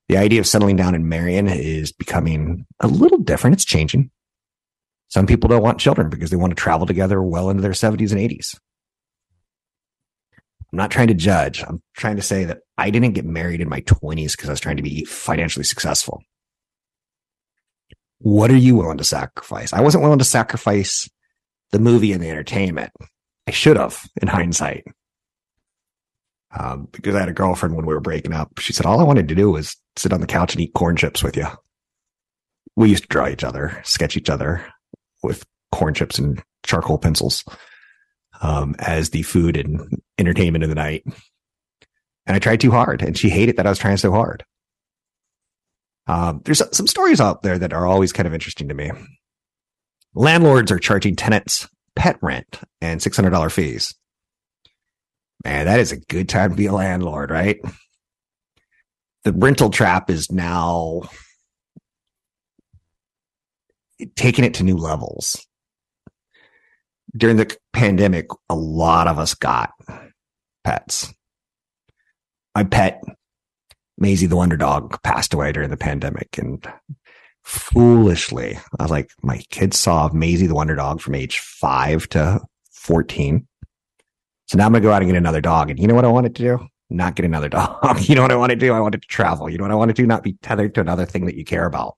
The 0.08 0.16
idea 0.16 0.40
of 0.40 0.48
settling 0.48 0.78
down 0.78 0.96
and 0.96 1.10
marrying 1.10 1.48
is 1.48 1.92
becoming 1.92 2.66
a 2.80 2.88
little 2.88 3.18
different. 3.18 3.56
It's 3.56 3.66
changing. 3.66 4.12
Some 5.16 5.28
people 5.28 5.48
don't 5.48 5.64
want 5.64 5.80
children 5.80 6.10
because 6.10 6.30
they 6.30 6.36
want 6.36 6.52
to 6.52 6.62
travel 6.62 6.86
together 6.86 7.24
well 7.24 7.50
into 7.50 7.62
their 7.62 7.72
70s 7.72 8.12
and 8.12 8.20
80s. 8.20 8.60
I'm 10.36 10.78
not 10.78 10.92
trying 10.92 11.08
to 11.08 11.14
judge. 11.14 11.64
I'm 11.64 11.82
trying 11.96 12.18
to 12.18 12.22
say 12.22 12.44
that 12.44 12.58
I 12.78 12.90
didn't 12.90 13.14
get 13.14 13.24
married 13.24 13.62
in 13.62 13.70
my 13.70 13.80
20s 13.80 14.34
because 14.34 14.50
I 14.50 14.52
was 14.52 14.60
trying 14.60 14.76
to 14.76 14.84
be 14.84 15.06
financially 15.06 15.64
successful. 15.64 16.22
What 18.18 18.52
are 18.52 18.58
you 18.58 18.76
willing 18.76 18.98
to 18.98 19.06
sacrifice? 19.06 19.72
I 19.72 19.80
wasn't 19.80 20.04
willing 20.04 20.20
to 20.20 20.26
sacrifice 20.26 21.10
the 21.72 21.80
movie 21.80 22.12
and 22.12 22.22
the 22.22 22.30
entertainment. 22.30 22.92
I 23.48 23.52
should 23.52 23.78
have 23.78 24.04
in 24.22 24.28
hindsight. 24.28 24.84
Um, 26.60 26.90
because 26.92 27.16
I 27.16 27.22
had 27.22 27.30
a 27.30 27.34
girlfriend 27.34 27.78
when 27.78 27.86
we 27.86 27.94
were 27.94 28.02
breaking 28.02 28.34
up. 28.34 28.60
She 28.60 28.74
said, 28.74 28.86
all 28.86 29.00
I 29.00 29.06
wanted 29.06 29.30
to 29.30 29.36
do 29.36 29.50
was 29.50 29.78
sit 29.96 30.12
on 30.12 30.20
the 30.20 30.28
couch 30.28 30.56
and 30.56 30.62
eat 30.62 30.74
corn 30.74 30.98
chips 30.98 31.24
with 31.24 31.38
you. 31.38 31.48
We 32.76 32.90
used 32.90 33.04
to 33.04 33.08
draw 33.08 33.30
each 33.30 33.46
other, 33.46 33.80
sketch 33.86 34.18
each 34.18 34.30
other 34.30 34.66
with 35.26 35.46
corn 35.72 35.94
chips 35.94 36.18
and 36.18 36.42
charcoal 36.66 36.98
pencils, 36.98 37.44
um, 38.42 38.76
as 38.80 39.10
the 39.10 39.24
food 39.24 39.58
and 39.58 40.02
entertainment 40.18 40.64
of 40.64 40.70
the 40.70 40.76
night. 40.76 41.04
And 42.26 42.36
I 42.36 42.40
tried 42.40 42.62
too 42.62 42.72
hard 42.72 43.02
and 43.02 43.18
she 43.18 43.30
hated 43.30 43.58
that 43.58 43.68
I 43.68 43.70
was 43.70 43.80
trying 43.80 43.98
so 43.98 44.12
hard. 44.12 44.44
Um, 46.08 46.42
there's 46.46 46.62
some 46.72 46.88
stories 46.88 47.20
out 47.20 47.42
there 47.42 47.58
that 47.58 47.74
are 47.74 47.86
always 47.86 48.14
kind 48.14 48.28
of 48.28 48.34
interesting 48.34 48.70
to 48.70 48.76
me. 48.76 48.92
Landlords 50.14 50.72
are 50.72 50.80
charging 50.80 51.16
tenants 51.16 51.68
pet 51.96 52.18
rent 52.22 52.60
and 52.82 53.00
$600 53.00 53.52
fees. 53.52 53.94
Man, 55.44 55.66
that 55.66 55.80
is 55.80 55.92
a 55.92 56.00
good 56.00 56.30
time 56.30 56.52
to 56.52 56.56
be 56.56 56.66
a 56.66 56.74
landlord, 56.74 57.32
right? 57.32 57.60
The 59.24 59.34
rental 59.34 59.70
trap 59.70 60.10
is 60.10 60.32
now 60.32 61.04
taking 64.16 64.46
it 64.46 64.54
to 64.56 64.64
new 64.64 64.78
levels. 64.78 65.46
During 67.16 67.38
the 67.38 67.56
pandemic, 67.74 68.28
a 68.50 68.56
lot 68.56 69.08
of 69.08 69.20
us 69.20 69.34
got 69.34 69.72
pets. 70.64 71.14
My 72.54 72.64
pet, 72.64 73.02
Maisie 73.98 74.28
the 74.28 74.36
Wonder 74.36 74.58
Dog, 74.58 75.02
passed 75.04 75.34
away 75.34 75.52
during 75.52 75.70
the 75.70 75.78
pandemic. 75.78 76.38
And 76.38 76.66
foolishly, 77.44 78.58
I 78.80 78.84
was 78.84 78.92
like, 78.92 79.12
my 79.24 79.38
kids 79.50 79.78
saw 79.78 80.10
Maisie 80.12 80.48
the 80.48 80.56
Wonder 80.56 80.76
Dog 80.76 81.00
from 81.00 81.16
age 81.16 81.40
five 81.40 82.10
to 82.10 82.42
14. 82.74 83.48
So 84.48 84.58
now 84.58 84.66
I'm 84.66 84.72
going 84.72 84.84
to 84.84 84.88
go 84.88 84.94
out 84.94 85.02
and 85.02 85.10
get 85.10 85.18
another 85.18 85.42
dog. 85.42 85.70
And 85.70 85.80
you 85.80 85.88
know 85.88 85.96
what 85.96 86.06
I 86.06 86.10
wanted 86.10 86.36
to 86.36 86.44
do? 86.44 86.68
Not 86.90 87.16
get 87.16 87.26
another 87.26 87.50
dog. 87.50 88.02
you 88.02 88.16
know 88.16 88.22
what 88.22 88.32
I 88.32 88.36
want 88.36 88.52
to 88.52 88.56
do? 88.56 88.74
I 88.74 88.80
wanted 88.80 89.02
to 89.02 89.08
travel. 89.08 89.50
You 89.50 89.58
know 89.58 89.64
what 89.64 89.72
I 89.72 89.76
want 89.76 89.90
to 89.90 89.94
do? 89.94 90.06
Not 90.06 90.24
be 90.24 90.34
tethered 90.42 90.76
to 90.76 90.82
another 90.82 91.06
thing 91.06 91.26
that 91.26 91.36
you 91.36 91.46
care 91.46 91.66
about. 91.66 91.96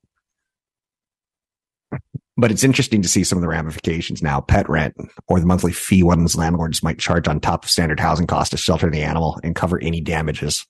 But 2.39 2.51
it's 2.51 2.63
interesting 2.63 3.01
to 3.01 3.07
see 3.07 3.23
some 3.23 3.39
of 3.39 3.41
the 3.41 3.47
ramifications 3.47 4.21
now. 4.21 4.41
Pet 4.41 4.69
rent 4.69 4.95
or 5.27 5.39
the 5.39 5.47
monthly 5.47 5.73
fee 5.73 6.03
one's 6.03 6.35
landlords 6.35 6.83
might 6.83 6.99
charge 6.99 7.27
on 7.27 7.39
top 7.39 7.63
of 7.63 7.69
standard 7.71 7.99
housing 7.99 8.27
cost 8.27 8.51
to 8.51 8.57
shelter 8.57 8.91
the 8.91 9.01
animal 9.01 9.39
and 9.43 9.55
cover 9.55 9.81
any 9.81 10.01
damages. 10.01 10.65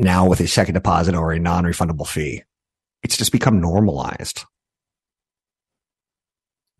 Now 0.00 0.26
with 0.26 0.40
a 0.40 0.48
second 0.48 0.74
deposit 0.74 1.14
or 1.14 1.32
a 1.32 1.38
non-refundable 1.38 2.08
fee. 2.08 2.42
It's 3.04 3.16
just 3.16 3.30
become 3.30 3.60
normalized. 3.60 4.44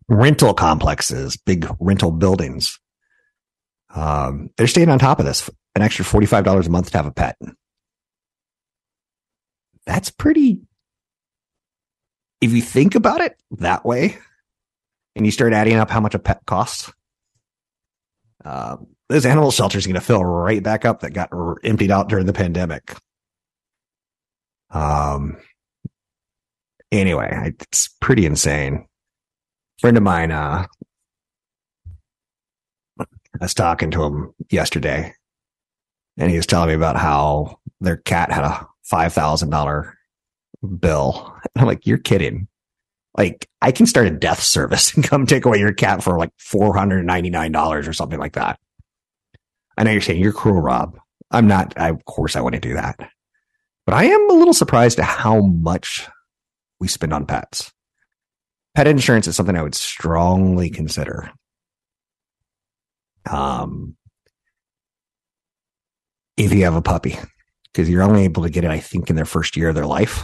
Rental 0.09 0.53
complexes, 0.53 1.37
big 1.37 1.67
rental 1.79 2.11
buildings. 2.11 2.79
Um, 3.93 4.49
they're 4.57 4.67
staying 4.67 4.89
on 4.89 4.99
top 4.99 5.19
of 5.19 5.25
this. 5.25 5.49
An 5.75 5.81
extra 5.81 6.03
$45 6.03 6.65
a 6.65 6.69
month 6.69 6.91
to 6.91 6.97
have 6.97 7.05
a 7.05 7.11
pet. 7.11 7.37
That's 9.85 10.09
pretty 10.11 10.59
if 12.41 12.53
you 12.53 12.61
think 12.61 12.95
about 12.95 13.21
it 13.21 13.37
that 13.51 13.85
way 13.85 14.17
and 15.15 15.25
you 15.25 15.31
start 15.31 15.53
adding 15.53 15.75
up 15.75 15.89
how 15.89 15.99
much 15.99 16.15
a 16.15 16.19
pet 16.19 16.45
costs, 16.45 16.91
uh, 18.45 18.77
those 19.09 19.25
animal 19.25 19.51
shelters 19.51 19.85
are 19.85 19.89
going 19.89 19.99
to 19.99 20.05
fill 20.05 20.23
right 20.23 20.63
back 20.63 20.85
up 20.85 21.01
that 21.01 21.13
got 21.13 21.29
emptied 21.63 21.91
out 21.91 22.09
during 22.09 22.25
the 22.25 22.33
pandemic. 22.33 22.95
Um, 24.69 25.37
anyway, 26.91 27.53
it's 27.59 27.89
pretty 27.99 28.25
insane. 28.25 28.87
Friend 29.79 29.97
of 29.97 30.03
mine, 30.03 30.31
uh, 30.31 30.67
I 32.99 33.05
was 33.41 33.53
talking 33.53 33.91
to 33.91 34.03
him 34.03 34.33
yesterday 34.49 35.13
and 36.17 36.29
he 36.29 36.37
was 36.37 36.45
telling 36.45 36.69
me 36.69 36.75
about 36.75 36.97
how 36.97 37.59
their 37.79 37.97
cat 37.97 38.31
had 38.31 38.43
a 38.43 38.67
$5,000 38.91 39.93
bill. 40.79 41.35
And 41.55 41.61
I'm 41.61 41.67
like, 41.67 41.87
you're 41.87 41.97
kidding. 41.97 42.47
Like, 43.17 43.47
I 43.61 43.71
can 43.71 43.85
start 43.85 44.07
a 44.07 44.11
death 44.11 44.41
service 44.41 44.93
and 44.95 45.03
come 45.03 45.25
take 45.25 45.45
away 45.45 45.59
your 45.59 45.73
cat 45.73 46.03
for 46.03 46.17
like 46.17 46.31
$499 46.37 47.87
or 47.87 47.93
something 47.93 48.19
like 48.19 48.33
that. 48.33 48.59
I 49.77 49.83
know 49.83 49.91
you're 49.91 50.01
saying 50.01 50.21
you're 50.21 50.33
cruel, 50.33 50.61
Rob. 50.61 50.97
I'm 51.31 51.47
not. 51.47 51.73
I, 51.77 51.89
of 51.89 52.03
course, 52.05 52.35
I 52.35 52.41
want 52.41 52.55
to 52.55 52.61
do 52.61 52.73
that. 52.73 52.99
But 53.85 53.95
I 53.95 54.05
am 54.05 54.29
a 54.29 54.33
little 54.33 54.53
surprised 54.53 54.99
at 54.99 55.05
how 55.05 55.41
much 55.41 56.07
we 56.79 56.87
spend 56.87 57.13
on 57.13 57.25
pets. 57.25 57.71
Pet 58.75 58.87
insurance 58.87 59.27
is 59.27 59.35
something 59.35 59.55
I 59.55 59.63
would 59.63 59.75
strongly 59.75 60.69
consider. 60.69 61.31
Um, 63.29 63.95
if 66.37 66.53
you 66.53 66.63
have 66.63 66.75
a 66.75 66.81
puppy, 66.81 67.17
because 67.71 67.89
you're 67.89 68.03
only 68.03 68.23
able 68.23 68.43
to 68.43 68.49
get 68.49 68.63
it, 68.63 68.71
I 68.71 68.79
think, 68.79 69.09
in 69.09 69.15
their 69.15 69.25
first 69.25 69.57
year 69.57 69.69
of 69.69 69.75
their 69.75 69.85
life. 69.85 70.23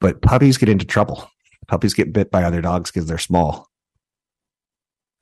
But 0.00 0.22
puppies 0.22 0.58
get 0.58 0.68
into 0.68 0.84
trouble. 0.84 1.28
Puppies 1.66 1.94
get 1.94 2.12
bit 2.12 2.30
by 2.30 2.44
other 2.44 2.60
dogs 2.60 2.90
because 2.90 3.06
they're 3.06 3.18
small. 3.18 3.68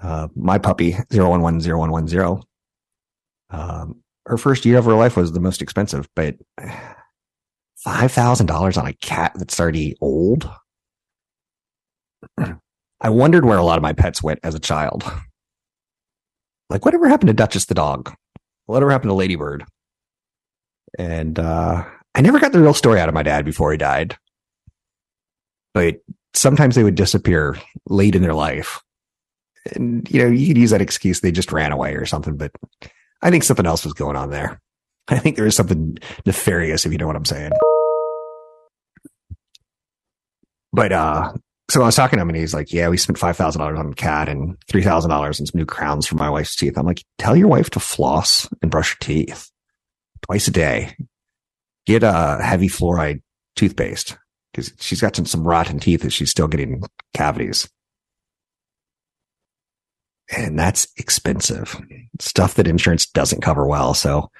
Uh, 0.00 0.28
my 0.36 0.58
puppy, 0.58 0.92
01101110, 1.10 2.42
um, 3.50 4.02
her 4.26 4.36
first 4.36 4.64
year 4.64 4.78
of 4.78 4.84
her 4.84 4.94
life 4.94 5.16
was 5.16 5.32
the 5.32 5.40
most 5.40 5.62
expensive, 5.62 6.08
but 6.14 6.36
$5,000 7.86 8.76
on 8.76 8.86
a 8.86 8.92
cat 8.94 9.32
that's 9.36 9.58
already 9.58 9.96
old. 10.00 10.50
I 13.00 13.10
wondered 13.10 13.44
where 13.44 13.58
a 13.58 13.62
lot 13.62 13.78
of 13.78 13.82
my 13.82 13.92
pets 13.92 14.22
went 14.22 14.40
as 14.42 14.54
a 14.54 14.60
child. 14.60 15.04
Like, 16.68 16.84
whatever 16.84 17.08
happened 17.08 17.28
to 17.28 17.34
Duchess 17.34 17.66
the 17.66 17.74
dog? 17.74 18.14
Whatever 18.66 18.90
happened 18.90 19.10
to 19.10 19.14
Ladybird? 19.14 19.64
And 20.98 21.38
uh, 21.38 21.84
I 22.14 22.20
never 22.20 22.40
got 22.40 22.52
the 22.52 22.60
real 22.60 22.74
story 22.74 23.00
out 23.00 23.08
of 23.08 23.14
my 23.14 23.22
dad 23.22 23.44
before 23.44 23.70
he 23.70 23.78
died 23.78 24.16
but 25.76 25.96
sometimes 26.32 26.74
they 26.74 26.82
would 26.82 26.94
disappear 26.94 27.58
late 27.90 28.14
in 28.14 28.22
their 28.22 28.32
life. 28.32 28.80
And, 29.74 30.10
you 30.10 30.22
know, 30.22 30.30
you 30.30 30.46
could 30.46 30.56
use 30.56 30.70
that 30.70 30.80
excuse 30.80 31.20
they 31.20 31.30
just 31.30 31.52
ran 31.52 31.70
away 31.70 31.96
or 31.96 32.06
something, 32.06 32.38
but 32.38 32.50
I 33.20 33.28
think 33.28 33.44
something 33.44 33.66
else 33.66 33.84
was 33.84 33.92
going 33.92 34.16
on 34.16 34.30
there. 34.30 34.58
I 35.08 35.18
think 35.18 35.36
there 35.36 35.44
is 35.44 35.54
something 35.54 35.98
nefarious, 36.24 36.86
if 36.86 36.92
you 36.92 36.96
know 36.96 37.06
what 37.06 37.14
I'm 37.14 37.26
saying. 37.26 37.50
But, 40.72 40.92
uh, 40.92 41.34
so 41.70 41.82
I 41.82 41.84
was 41.86 41.96
talking 41.96 42.16
to 42.16 42.22
him 42.22 42.30
and 42.30 42.38
he's 42.38 42.54
like, 42.54 42.72
yeah, 42.72 42.88
we 42.88 42.96
spent 42.96 43.18
$5,000 43.18 43.78
on 43.78 43.92
cat 43.92 44.30
and 44.30 44.56
$3,000 44.72 45.10
on 45.10 45.34
some 45.34 45.46
new 45.52 45.66
crowns 45.66 46.06
for 46.06 46.14
my 46.14 46.30
wife's 46.30 46.56
teeth. 46.56 46.78
I'm 46.78 46.86
like, 46.86 47.04
tell 47.18 47.36
your 47.36 47.48
wife 47.48 47.68
to 47.70 47.80
floss 47.80 48.48
and 48.62 48.70
brush 48.70 48.92
her 48.92 48.98
teeth 48.98 49.50
twice 50.22 50.48
a 50.48 50.52
day. 50.52 50.96
Get 51.84 52.02
a 52.02 52.38
heavy 52.42 52.70
fluoride 52.70 53.20
toothpaste 53.56 54.16
because 54.56 54.72
she's 54.80 55.02
got 55.02 55.14
some, 55.14 55.26
some 55.26 55.46
rotten 55.46 55.78
teeth 55.78 56.02
and 56.02 56.12
she's 56.12 56.30
still 56.30 56.48
getting 56.48 56.82
cavities. 57.12 57.68
And 60.34 60.58
that's 60.58 60.88
expensive 60.96 61.78
stuff 62.20 62.54
that 62.54 62.66
insurance 62.66 63.04
doesn't 63.04 63.42
cover 63.42 63.66
well. 63.66 63.92
So 63.92 64.30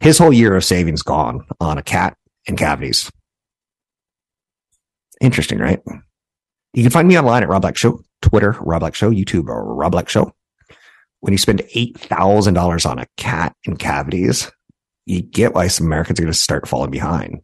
his 0.00 0.16
whole 0.16 0.32
year 0.32 0.56
of 0.56 0.64
savings 0.64 1.02
gone 1.02 1.46
on 1.60 1.76
a 1.76 1.82
cat 1.82 2.16
and 2.48 2.56
cavities. 2.56 3.10
Interesting, 5.20 5.58
right? 5.58 5.80
You 6.72 6.82
can 6.82 6.90
find 6.90 7.06
me 7.06 7.18
online 7.18 7.42
at 7.42 7.48
Rob 7.48 7.62
Black 7.62 7.76
Show, 7.76 8.00
Twitter, 8.22 8.56
Rob 8.60 8.80
Black 8.80 8.94
Show, 8.94 9.10
YouTube, 9.10 9.48
or 9.48 9.74
Rob 9.74 9.92
Black 9.92 10.08
Show. 10.08 10.32
When 11.20 11.32
you 11.32 11.38
spend 11.38 11.60
$8,000 11.74 12.90
on 12.90 12.98
a 12.98 13.06
cat 13.18 13.54
and 13.66 13.78
cavities, 13.78 14.50
you 15.04 15.20
get 15.20 15.54
why 15.54 15.68
some 15.68 15.86
Americans 15.86 16.18
are 16.18 16.22
going 16.22 16.32
to 16.32 16.38
start 16.38 16.66
falling 16.66 16.90
behind. 16.90 17.42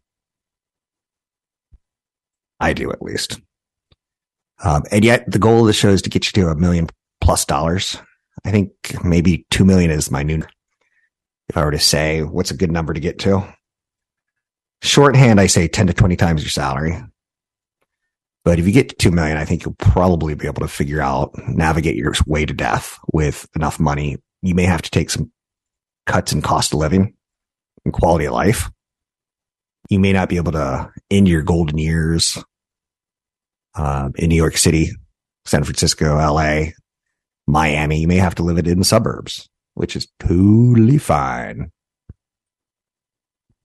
I 2.63 2.73
do 2.73 2.91
at 2.93 3.03
least. 3.03 3.41
Um, 4.65 4.85
and 4.91 5.05
yet 5.05 5.31
the 5.31 5.39
goal 5.39 5.63
of 5.63 5.67
the 5.67 5.73
show 5.73 5.89
is 5.91 6.03
to 6.03 6.11
get 6.11 6.27
you 6.27 6.43
to 6.43 6.49
a 6.49 6.57
million 6.57 6.89
plus 7.21 7.45
dollars. 7.45 7.97
I 8.45 8.51
think 8.51 8.73
maybe 9.05 9.47
two 9.51 9.65
million 9.65 9.91
is 9.91 10.11
my 10.11 10.23
new. 10.23 10.43
If 11.49 11.57
I 11.57 11.65
were 11.65 11.73
to 11.73 11.79
say 11.79 12.23
what's 12.23 12.51
a 12.51 12.57
good 12.57 12.71
number 12.71 12.95
to 12.95 13.01
get 13.01 13.19
to, 13.21 13.47
shorthand, 14.83 15.41
I 15.41 15.49
say 15.49 15.69
10 15.69 15.89
to 15.89 15.93
20 15.93 16.17
times 16.17 16.43
your 16.43 16.51
salary. 16.51 17.03
But 18.45 18.59
if 18.59 18.67
you 18.67 18.73
get 18.73 18.89
to 18.89 18.95
2 18.97 19.11
million, 19.11 19.37
I 19.37 19.45
think 19.45 19.65
you'll 19.65 19.75
probably 19.75 20.35
be 20.35 20.47
able 20.47 20.63
to 20.63 20.69
figure 20.69 21.01
out, 21.01 21.33
navigate 21.49 21.97
your 21.97 22.15
way 22.27 22.45
to 22.45 22.55
death 22.55 22.99
with 23.13 23.47
enough 23.55 23.79
money. 23.79 24.17
You 24.41 24.55
may 24.55 24.65
have 24.65 24.83
to 24.83 24.91
take 24.91 25.11
some 25.11 25.31
cuts 26.07 26.33
in 26.33 26.43
cost 26.43 26.73
of 26.73 26.81
living 26.81 27.15
and 27.85 27.93
quality 27.93 28.25
of 28.25 28.33
life. 28.33 28.71
You 29.91 30.01
may 30.01 30.13
not 30.13 30.29
be 30.29 30.37
able 30.37 30.53
to 30.53 30.91
end 31.11 31.29
your 31.29 31.43
golden 31.43 31.79
years 31.79 32.43
um, 33.75 34.13
in 34.17 34.29
New 34.29 34.37
York 34.37 34.57
City, 34.57 34.91
San 35.45 35.65
Francisco, 35.65 36.17
LA, 36.17 36.71
Miami. 37.47 38.01
You 38.01 38.09
may 38.09 38.17
have 38.17 38.35
to 38.37 38.43
live 38.43 38.59
it 38.59 38.67
in 38.67 38.79
the 38.79 38.85
suburbs, 38.85 39.49
which 39.75 39.97
is 39.97 40.09
totally 40.21 40.99
fine. 40.99 41.71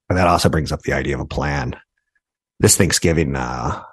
And 0.09 0.17
that 0.17 0.27
also 0.27 0.49
brings 0.49 0.71
up 0.71 0.81
the 0.81 0.93
idea 0.93 1.15
of 1.15 1.21
a 1.21 1.25
plan. 1.25 1.75
This 2.59 2.77
Thanksgiving, 2.77 3.35
uh, 3.35 3.83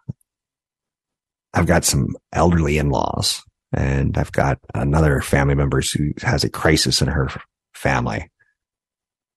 I've 1.53 1.67
got 1.67 1.85
some 1.85 2.17
elderly 2.33 2.79
in-laws 2.79 3.43
And 3.73 4.17
I've 4.17 4.33
got 4.33 4.59
another 4.75 5.21
family 5.21 5.55
member 5.55 5.81
who 5.81 6.13
has 6.23 6.45
a 6.45 6.51
crisis 6.51 7.03
in 7.03 7.09
her 7.09 7.29
family. 7.75 8.31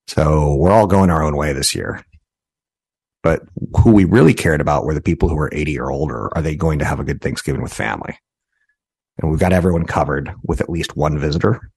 So 0.07 0.55
we're 0.55 0.71
all 0.71 0.87
going 0.87 1.09
our 1.09 1.23
own 1.23 1.35
way 1.35 1.53
this 1.53 1.75
year. 1.75 2.03
But 3.27 3.43
who 3.83 3.91
we 3.91 4.05
really 4.05 4.33
cared 4.33 4.61
about 4.61 4.85
were 4.85 4.93
the 4.93 5.01
people 5.01 5.27
who 5.27 5.37
are 5.37 5.49
80 5.51 5.77
or 5.81 5.91
older. 5.91 6.29
Are 6.37 6.41
they 6.41 6.55
going 6.55 6.79
to 6.79 6.85
have 6.85 7.01
a 7.01 7.03
good 7.03 7.19
Thanksgiving 7.19 7.61
with 7.61 7.73
family? 7.73 8.17
And 9.17 9.29
we've 9.29 9.37
got 9.41 9.51
everyone 9.51 9.83
covered 9.83 10.33
with 10.43 10.61
at 10.61 10.69
least 10.69 10.95
one 10.95 11.19
visitor, 11.19 11.69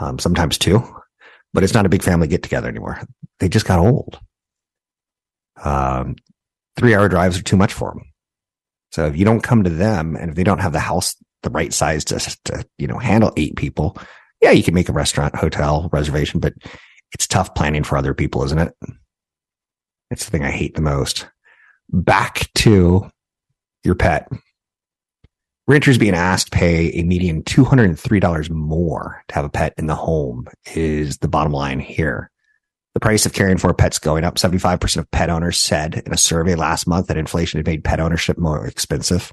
um, 0.00 0.18
sometimes 0.18 0.56
two, 0.56 0.82
but 1.52 1.62
it's 1.62 1.74
not 1.74 1.84
a 1.84 1.90
big 1.90 2.02
family 2.02 2.26
get 2.26 2.42
together 2.42 2.70
anymore. 2.70 3.02
They 3.38 3.50
just 3.50 3.66
got 3.66 3.80
old. 3.80 4.18
Um, 5.62 6.16
three 6.78 6.94
hour 6.94 7.10
drives 7.10 7.38
are 7.38 7.42
too 7.42 7.58
much 7.58 7.74
for 7.74 7.90
them. 7.90 8.00
So 8.92 9.04
if 9.04 9.14
you 9.14 9.26
don't 9.26 9.42
come 9.42 9.62
to 9.64 9.68
them 9.68 10.16
and 10.16 10.30
if 10.30 10.36
they 10.36 10.44
don't 10.44 10.60
have 10.60 10.72
the 10.72 10.80
house 10.80 11.16
the 11.42 11.50
right 11.50 11.74
size 11.74 12.02
to, 12.06 12.18
to 12.46 12.64
you 12.78 12.86
know, 12.86 12.96
handle 12.96 13.34
eight 13.36 13.56
people, 13.56 13.98
yeah, 14.40 14.52
you 14.52 14.62
can 14.62 14.72
make 14.72 14.88
a 14.88 14.94
restaurant, 14.94 15.36
hotel 15.36 15.90
reservation, 15.92 16.40
but 16.40 16.54
it's 17.12 17.26
tough 17.26 17.54
planning 17.54 17.84
for 17.84 17.98
other 17.98 18.14
people, 18.14 18.42
isn't 18.42 18.58
it? 18.58 18.74
It's 20.10 20.24
the 20.24 20.30
thing 20.30 20.44
I 20.44 20.50
hate 20.50 20.74
the 20.74 20.82
most. 20.82 21.28
Back 21.90 22.50
to 22.56 23.10
your 23.84 23.94
pet. 23.94 24.28
Renters 25.66 25.96
being 25.96 26.14
asked 26.14 26.52
to 26.52 26.58
pay 26.58 26.90
a 26.90 27.04
median 27.04 27.42
$203 27.42 28.50
more 28.50 29.22
to 29.28 29.34
have 29.34 29.44
a 29.44 29.50
pet 29.50 29.72
in 29.78 29.86
the 29.86 29.94
home 29.94 30.46
is 30.74 31.18
the 31.18 31.28
bottom 31.28 31.52
line 31.52 31.80
here. 31.80 32.30
The 32.92 33.00
price 33.00 33.26
of 33.26 33.32
caring 33.32 33.56
for 33.56 33.72
pets 33.72 33.98
going 33.98 34.24
up. 34.24 34.36
75% 34.36 34.96
of 34.98 35.10
pet 35.10 35.30
owners 35.30 35.58
said 35.58 36.02
in 36.06 36.12
a 36.12 36.18
survey 36.18 36.54
last 36.54 36.86
month 36.86 37.08
that 37.08 37.16
inflation 37.16 37.58
had 37.58 37.66
made 37.66 37.82
pet 37.82 37.98
ownership 37.98 38.38
more 38.38 38.66
expensive. 38.66 39.32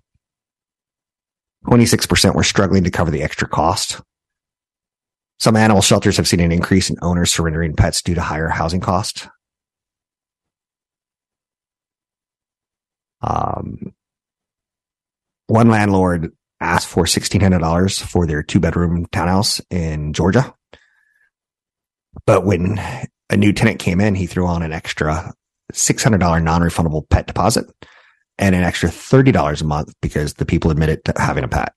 26% 1.68 2.34
were 2.34 2.44
struggling 2.44 2.86
to 2.86 2.92
cover 2.92 3.12
the 3.12 3.22
extra 3.22 3.48
cost. 3.48 4.02
Some 5.40 5.56
animal 5.56 5.82
shelters 5.82 6.18
have 6.18 6.28
seen 6.28 6.40
an 6.40 6.52
increase 6.52 6.90
in 6.90 6.98
owners 7.02 7.32
surrendering 7.32 7.76
pets 7.76 8.02
due 8.02 8.16
to 8.16 8.22
higher 8.22 8.48
housing 8.48 8.80
costs. 8.80 9.28
Um, 13.22 13.94
one 15.48 15.70
landlord 15.70 16.32
asked 16.60 16.88
for 16.88 17.04
$1,600 17.04 18.02
for 18.02 18.26
their 18.26 18.44
two 18.44 18.60
bedroom 18.60 19.06
townhouse 19.12 19.62
in 19.70 20.14
Georgia. 20.14 20.54
But 22.26 22.46
when 22.46 22.80
a 23.30 23.38
new 23.38 23.54
tenant 23.54 23.80
came 23.80 24.00
in, 24.00 24.16
he 24.16 24.28
threw 24.28 24.46
on 24.46 24.62
an 24.62 24.72
extra 24.72 25.34
$600 25.74 26.44
non 26.44 26.62
refundable 26.62 27.10
pet 27.10 27.28
deposit 27.28 27.66
and 28.38 28.56
an 28.56 28.64
extra 28.64 28.90
$30 28.90 29.62
a 29.62 29.66
month 29.66 29.94
because 30.02 30.36
the 30.36 30.46
people 30.46 30.72
admitted 30.72 31.04
to 31.06 31.14
having 31.18 31.44
a 31.44 31.48
pet. 31.48 31.74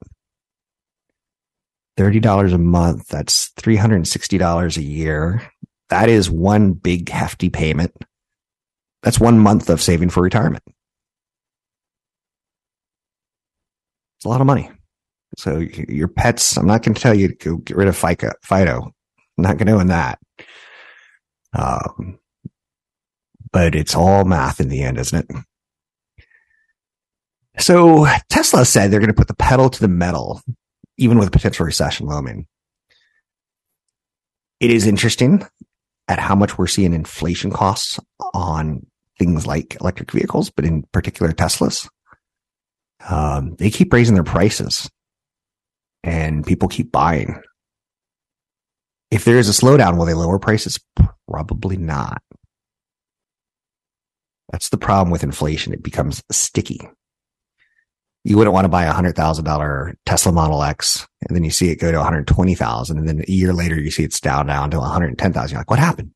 $30 1.99 2.53
a 2.53 2.59
month, 2.59 3.07
that's 3.09 3.53
$360 3.53 4.77
a 4.77 4.83
year. 4.83 5.43
That 5.91 6.09
is 6.09 6.31
one 6.31 6.73
big 6.73 7.09
hefty 7.09 7.51
payment. 7.51 7.93
That's 9.03 9.21
one 9.21 9.39
month 9.39 9.69
of 9.69 9.81
saving 9.81 10.11
for 10.11 10.23
retirement. 10.23 10.65
It's 14.25 14.27
a 14.27 14.31
lot 14.31 14.41
of 14.41 14.47
money. 14.47 14.71
So 15.37 15.59
your 15.59 16.09
pets, 16.09 16.57
I'm 16.57 16.67
not 16.67 16.83
going 16.83 16.95
to 16.95 17.01
tell 17.01 17.13
you 17.13 17.29
to 17.29 17.35
go 17.35 17.57
get 17.59 17.77
rid 17.77 17.89
of 17.89 17.95
FICA, 17.95 18.33
Fido. 18.43 18.85
I'm 19.37 19.43
not 19.45 19.59
going 19.59 19.67
to 19.67 19.85
do 19.85 19.89
that. 19.89 20.19
Um, 21.53 22.19
but 23.53 23.75
it's 23.75 23.95
all 23.95 24.25
math 24.25 24.61
in 24.61 24.71
the 24.71 24.83
end, 24.83 24.97
isn't 24.97 25.29
it? 25.29 25.37
So 27.59 28.07
Tesla 28.31 28.65
said 28.65 28.91
they're 28.91 28.99
going 28.99 29.09
to 29.09 29.15
put 29.15 29.29
the 29.29 29.35
pedal 29.35 29.69
to 29.69 29.81
the 29.81 29.89
metal, 29.89 30.41
even 30.97 31.19
with 31.19 31.29
a 31.29 31.31
potential 31.31 31.67
recession 31.67 32.07
looming. 32.07 32.47
It 34.59 34.71
is 34.71 34.87
interesting 34.87 35.47
at 36.09 36.19
how 36.19 36.35
much 36.35 36.57
we're 36.57 36.67
seeing 36.67 36.95
inflation 36.95 37.51
costs 37.51 38.01
on 38.33 38.87
things 39.19 39.47
like 39.47 39.77
electric 39.83 40.13
vehicles, 40.13 40.49
but 40.49 40.65
in 40.65 40.85
particular 40.93 41.31
Teslas. 41.33 41.87
Um, 43.09 43.55
they 43.57 43.71
keep 43.71 43.93
raising 43.93 44.15
their 44.15 44.25
prices 44.25 44.91
and 46.03 46.47
people 46.47 46.69
keep 46.69 46.91
buying. 46.91 47.41
If 49.11 49.25
there 49.25 49.39
is 49.39 49.49
a 49.49 49.53
slowdown, 49.53 49.97
will 49.97 50.07
they 50.07 50.15
lower 50.15 50.39
prices? 50.39 50.81
Probably 51.29 51.77
not. 51.77 52.23
That's 54.51 54.69
the 54.69 54.79
problem 54.79 55.11
with 55.11 55.23
inflation. 55.23 55.73
It 55.73 55.83
becomes 55.83 56.23
sticky. 56.31 56.81
You 58.25 58.39
wouldn't 58.39 58.55
want 58.55 58.65
to 58.65 58.71
buy 58.71 58.85
a 58.85 58.93
hundred 58.93 59.17
thousand 59.17 59.45
dollar 59.45 59.95
Tesla 60.07 60.33
Model 60.33 60.63
X 60.63 61.07
and 61.29 61.37
then 61.37 61.45
you 61.45 61.51
see 61.51 61.71
it 61.71 61.77
go 61.77 61.93
to 61.93 61.99
120,000 61.99 62.99
and 62.99 63.09
then 63.09 63.23
a 63.27 63.31
year 63.31 63.53
later 63.53 63.79
you 63.79 63.91
see 63.91 64.03
it's 64.03 64.21
down 64.21 64.47
down 64.47 64.71
to 64.71 64.79
110,000. 64.79 65.51
You're 65.51 65.61
like, 65.61 65.71
what 65.71 65.79
happened? 65.79 66.13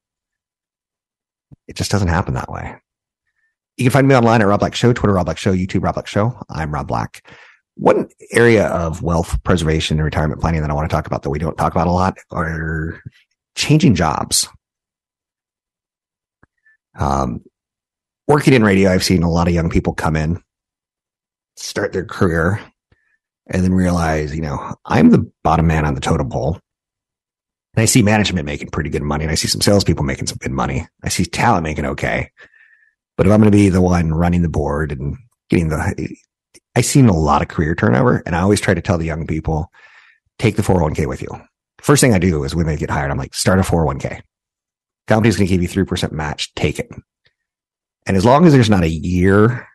It 1.66 1.76
just 1.76 1.90
doesn't 1.90 2.08
happen 2.08 2.34
that 2.34 2.50
way. 2.50 2.76
You 3.78 3.84
can 3.84 3.92
find 3.92 4.08
me 4.08 4.16
online 4.16 4.42
at 4.42 4.48
Rob 4.48 4.58
Black 4.58 4.74
Show, 4.74 4.92
Twitter 4.92 5.14
Rob 5.14 5.26
Black 5.26 5.38
Show, 5.38 5.52
YouTube 5.52 5.84
Rob 5.84 5.94
Black 5.94 6.08
Show. 6.08 6.36
I'm 6.50 6.74
Rob 6.74 6.88
Black. 6.88 7.24
One 7.76 8.08
area 8.32 8.66
of 8.66 9.02
wealth 9.02 9.40
preservation 9.44 9.98
and 9.98 10.04
retirement 10.04 10.40
planning 10.40 10.62
that 10.62 10.70
I 10.70 10.74
want 10.74 10.90
to 10.90 10.94
talk 10.94 11.06
about 11.06 11.22
that 11.22 11.30
we 11.30 11.38
don't 11.38 11.56
talk 11.56 11.70
about 11.70 11.86
a 11.86 11.92
lot 11.92 12.18
are 12.32 13.00
changing 13.54 13.94
jobs. 13.94 14.48
Um, 16.98 17.44
working 18.26 18.52
in 18.52 18.64
radio, 18.64 18.90
I've 18.90 19.04
seen 19.04 19.22
a 19.22 19.30
lot 19.30 19.46
of 19.46 19.54
young 19.54 19.70
people 19.70 19.94
come 19.94 20.16
in, 20.16 20.42
start 21.54 21.92
their 21.92 22.04
career, 22.04 22.60
and 23.46 23.62
then 23.62 23.72
realize, 23.72 24.34
you 24.34 24.42
know, 24.42 24.74
I'm 24.86 25.10
the 25.10 25.30
bottom 25.44 25.68
man 25.68 25.84
on 25.84 25.94
the 25.94 26.00
totem 26.00 26.30
pole. 26.30 26.58
And 27.74 27.82
I 27.82 27.84
see 27.84 28.02
management 28.02 28.44
making 28.44 28.70
pretty 28.70 28.90
good 28.90 29.02
money, 29.02 29.22
and 29.22 29.30
I 29.30 29.36
see 29.36 29.46
some 29.46 29.60
salespeople 29.60 30.04
making 30.04 30.26
some 30.26 30.38
good 30.38 30.50
money. 30.50 30.88
I 31.04 31.10
see 31.10 31.24
talent 31.24 31.62
making 31.62 31.86
okay. 31.86 32.32
But 33.18 33.26
if 33.26 33.32
I'm 33.32 33.40
going 33.40 33.50
to 33.50 33.56
be 33.56 33.68
the 33.68 33.82
one 33.82 34.14
running 34.14 34.42
the 34.42 34.48
board 34.48 34.92
and 34.92 35.16
getting 35.50 35.68
the, 35.68 36.16
I've 36.76 36.84
seen 36.84 37.08
a 37.08 37.12
lot 37.12 37.42
of 37.42 37.48
career 37.48 37.74
turnover, 37.74 38.22
and 38.24 38.36
I 38.36 38.40
always 38.40 38.60
try 38.60 38.74
to 38.74 38.80
tell 38.80 38.96
the 38.96 39.04
young 39.04 39.26
people, 39.26 39.72
take 40.38 40.54
the 40.54 40.62
401k 40.62 41.06
with 41.06 41.20
you. 41.20 41.28
First 41.80 42.00
thing 42.00 42.14
I 42.14 42.20
do 42.20 42.44
is 42.44 42.54
when 42.54 42.66
they 42.66 42.76
get 42.76 42.90
hired, 42.90 43.10
I'm 43.10 43.18
like, 43.18 43.34
start 43.34 43.58
a 43.58 43.62
401k. 43.62 44.22
Company's 45.08 45.36
going 45.36 45.48
to 45.48 45.52
give 45.52 45.62
you 45.62 45.68
3% 45.68 46.12
match. 46.12 46.54
Take 46.54 46.78
it. 46.78 46.90
And 48.06 48.16
as 48.16 48.24
long 48.24 48.46
as 48.46 48.52
there's 48.52 48.70
not 48.70 48.84
a 48.84 48.88
year 48.88 49.66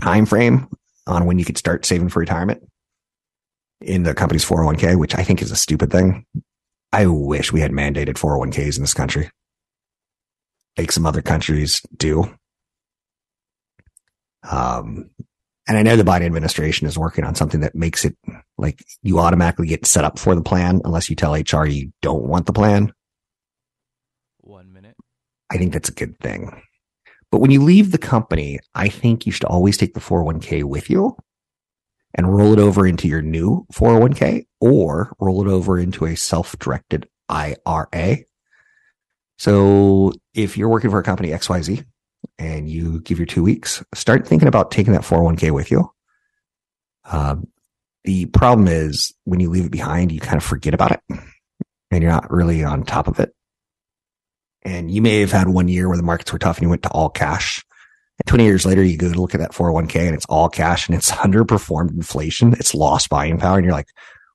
time 0.00 0.26
frame 0.26 0.68
on 1.08 1.24
when 1.24 1.40
you 1.40 1.44
could 1.44 1.58
start 1.58 1.84
saving 1.84 2.08
for 2.08 2.20
retirement 2.20 2.62
in 3.80 4.04
the 4.04 4.14
company's 4.14 4.44
401k, 4.44 4.96
which 4.96 5.16
I 5.16 5.24
think 5.24 5.42
is 5.42 5.50
a 5.50 5.56
stupid 5.56 5.90
thing. 5.90 6.24
I 6.92 7.06
wish 7.06 7.52
we 7.52 7.60
had 7.60 7.72
mandated 7.72 8.14
401ks 8.14 8.76
in 8.76 8.82
this 8.82 8.94
country. 8.94 9.28
Like 10.76 10.92
some 10.92 11.06
other 11.06 11.22
countries 11.22 11.80
do. 11.96 12.24
Um, 14.48 15.10
and 15.66 15.78
I 15.78 15.82
know 15.82 15.96
the 15.96 16.04
Biden 16.04 16.26
administration 16.26 16.86
is 16.86 16.98
working 16.98 17.24
on 17.24 17.34
something 17.34 17.60
that 17.60 17.74
makes 17.74 18.04
it 18.04 18.16
like 18.58 18.84
you 19.02 19.18
automatically 19.18 19.66
get 19.66 19.86
set 19.86 20.04
up 20.04 20.18
for 20.18 20.34
the 20.34 20.42
plan 20.42 20.80
unless 20.84 21.08
you 21.08 21.16
tell 21.16 21.34
HR 21.34 21.64
you 21.64 21.92
don't 22.02 22.24
want 22.24 22.46
the 22.46 22.52
plan. 22.52 22.92
One 24.40 24.72
minute. 24.72 24.96
I 25.50 25.56
think 25.56 25.72
that's 25.72 25.88
a 25.88 25.94
good 25.94 26.18
thing. 26.18 26.62
But 27.30 27.40
when 27.40 27.50
you 27.50 27.62
leave 27.62 27.90
the 27.90 27.98
company, 27.98 28.58
I 28.74 28.88
think 28.88 29.26
you 29.26 29.32
should 29.32 29.44
always 29.44 29.76
take 29.76 29.94
the 29.94 30.00
401k 30.00 30.64
with 30.64 30.90
you 30.90 31.16
and 32.14 32.32
roll 32.32 32.52
it 32.52 32.58
over 32.58 32.86
into 32.86 33.08
your 33.08 33.22
new 33.22 33.66
401k 33.72 34.46
or 34.60 35.12
roll 35.18 35.46
it 35.46 35.50
over 35.50 35.78
into 35.78 36.04
a 36.04 36.14
self 36.14 36.58
directed 36.58 37.08
IRA. 37.28 38.18
So 39.38 40.12
if 40.34 40.56
you're 40.56 40.68
working 40.68 40.90
for 40.90 40.98
a 40.98 41.04
company 41.04 41.30
XYZ 41.30 41.84
and 42.38 42.68
you 42.68 43.00
give 43.00 43.18
your 43.18 43.26
two 43.26 43.42
weeks, 43.42 43.82
start 43.94 44.26
thinking 44.26 44.48
about 44.48 44.70
taking 44.70 44.92
that 44.92 45.02
401k 45.02 45.50
with 45.52 45.70
you. 45.70 45.90
Um, 47.04 47.48
the 48.04 48.26
problem 48.26 48.68
is 48.68 49.14
when 49.24 49.40
you 49.40 49.50
leave 49.50 49.66
it 49.66 49.72
behind, 49.72 50.12
you 50.12 50.20
kind 50.20 50.36
of 50.36 50.44
forget 50.44 50.74
about 50.74 50.92
it 50.92 51.00
and 51.90 52.02
you're 52.02 52.12
not 52.12 52.30
really 52.30 52.64
on 52.64 52.84
top 52.84 53.08
of 53.08 53.20
it. 53.20 53.32
And 54.62 54.90
you 54.90 55.02
may 55.02 55.20
have 55.20 55.32
had 55.32 55.48
one 55.48 55.68
year 55.68 55.88
where 55.88 55.96
the 55.96 56.02
markets 56.02 56.32
were 56.32 56.38
tough 56.38 56.56
and 56.56 56.64
you 56.64 56.70
went 56.70 56.82
to 56.82 56.90
all 56.90 57.10
cash. 57.10 57.62
And 58.18 58.26
20 58.26 58.44
years 58.44 58.66
later, 58.66 58.82
you 58.82 58.96
go 58.96 59.12
to 59.12 59.20
look 59.20 59.34
at 59.34 59.40
that 59.40 59.52
401k 59.52 60.06
and 60.06 60.14
it's 60.14 60.26
all 60.26 60.48
cash 60.48 60.88
and 60.88 60.96
it's 60.96 61.10
underperformed 61.12 61.90
inflation. 61.90 62.54
It's 62.54 62.74
lost 62.74 63.10
buying 63.10 63.38
power. 63.38 63.56
And 63.56 63.64
you're 63.64 63.74
like, 63.74 63.88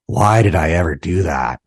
why 0.05 0.41
did 0.41 0.55
I 0.55 0.71
ever 0.71 0.95
do 0.95 1.23
that? 1.23 1.59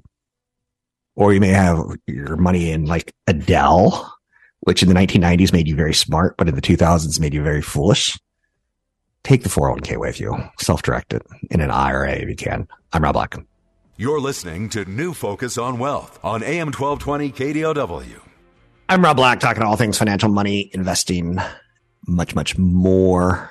Or 1.14 1.32
you 1.32 1.40
may 1.40 1.48
have 1.48 1.78
your 2.06 2.36
money 2.36 2.70
in 2.70 2.86
like 2.86 3.12
a 3.26 3.32
Dell, 3.32 4.14
which 4.62 4.82
in 4.82 4.88
the 4.88 4.94
1990s 4.94 5.52
made 5.52 5.66
you 5.66 5.74
very 5.74 5.94
smart, 5.94 6.36
but 6.36 6.48
in 6.48 6.54
the 6.54 6.62
2000s 6.62 7.18
made 7.18 7.34
you 7.34 7.42
very 7.42 7.62
foolish. 7.62 8.18
Take 9.24 9.42
the 9.42 9.48
401k 9.48 9.98
with 9.98 10.20
you, 10.20 10.36
self-directed 10.58 11.22
in 11.50 11.60
an 11.60 11.70
IRA 11.70 12.12
if 12.12 12.28
you 12.28 12.36
can. 12.36 12.68
I'm 12.92 13.02
Rob 13.02 13.14
Black. 13.14 13.34
You're 13.96 14.20
listening 14.20 14.68
to 14.70 14.84
New 14.84 15.14
Focus 15.14 15.58
on 15.58 15.78
Wealth 15.78 16.18
on 16.24 16.42
AM 16.42 16.68
1220 16.68 17.30
KDOW. 17.32 18.20
I'm 18.88 19.02
Rob 19.02 19.16
Black, 19.16 19.40
talking 19.40 19.62
all 19.62 19.76
things 19.76 19.98
financial, 19.98 20.28
money, 20.28 20.70
investing, 20.74 21.38
much, 22.06 22.34
much 22.34 22.56
more. 22.56 23.50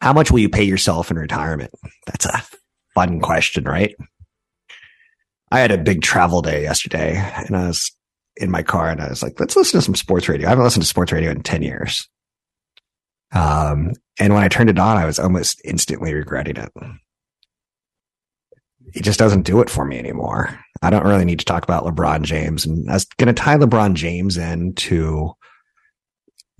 How 0.00 0.12
much 0.12 0.30
will 0.30 0.40
you 0.40 0.48
pay 0.48 0.64
yourself 0.64 1.10
in 1.10 1.18
retirement? 1.18 1.72
That's 2.06 2.26
a 2.26 2.42
fun 2.94 3.20
question, 3.20 3.64
right? 3.64 3.94
I 5.50 5.60
had 5.60 5.70
a 5.72 5.78
big 5.78 6.02
travel 6.02 6.42
day 6.42 6.62
yesterday 6.62 7.16
and 7.16 7.56
I 7.56 7.68
was 7.68 7.92
in 8.36 8.50
my 8.50 8.62
car 8.62 8.90
and 8.90 9.00
I 9.00 9.08
was 9.08 9.22
like, 9.22 9.38
let's 9.38 9.56
listen 9.56 9.78
to 9.78 9.84
some 9.84 9.94
sports 9.94 10.28
radio. 10.28 10.46
I 10.46 10.50
haven't 10.50 10.64
listened 10.64 10.82
to 10.82 10.88
sports 10.88 11.12
radio 11.12 11.30
in 11.30 11.42
10 11.42 11.62
years. 11.62 12.08
Um, 13.32 13.92
and 14.18 14.32
when 14.32 14.42
I 14.42 14.48
turned 14.48 14.70
it 14.70 14.78
on, 14.78 14.96
I 14.96 15.06
was 15.06 15.18
almost 15.18 15.60
instantly 15.64 16.14
regretting 16.14 16.56
it. 16.56 16.72
It 18.94 19.02
just 19.02 19.18
doesn't 19.18 19.42
do 19.42 19.60
it 19.60 19.70
for 19.70 19.84
me 19.84 19.98
anymore. 19.98 20.58
I 20.82 20.90
don't 20.90 21.06
really 21.06 21.24
need 21.24 21.40
to 21.40 21.44
talk 21.44 21.64
about 21.64 21.84
LeBron 21.84 22.22
James. 22.22 22.64
And 22.64 22.88
I 22.88 22.94
was 22.94 23.04
going 23.04 23.32
to 23.34 23.40
tie 23.40 23.56
LeBron 23.56 23.94
James 23.94 24.36
into 24.36 25.32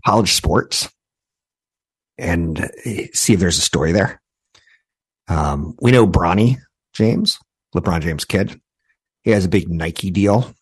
college 0.05 0.33
sports 0.33 0.89
and 2.19 2.71
see 3.13 3.35
if 3.35 3.41
there's 3.41 3.59
a 3.59 3.63
story 3.63 3.93
there. 3.93 4.21
Um, 5.29 5.77
we 5.81 5.91
know 5.91 6.07
Bronny 6.07 6.59
James, 6.93 7.39
LeBron 7.75 8.03
James' 8.03 8.25
kid. 8.25 8.61
He 9.23 9.31
has 9.31 9.45
a 9.45 9.49
big 9.49 9.69
Nike 9.71 10.11
deal, 10.11 10.55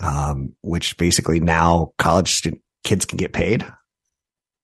um, 0.00 0.54
which 0.62 0.96
basically 0.96 1.40
now 1.40 1.92
college 1.98 2.32
student, 2.32 2.62
kids 2.84 3.04
can 3.04 3.16
get 3.16 3.32
paid. 3.32 3.66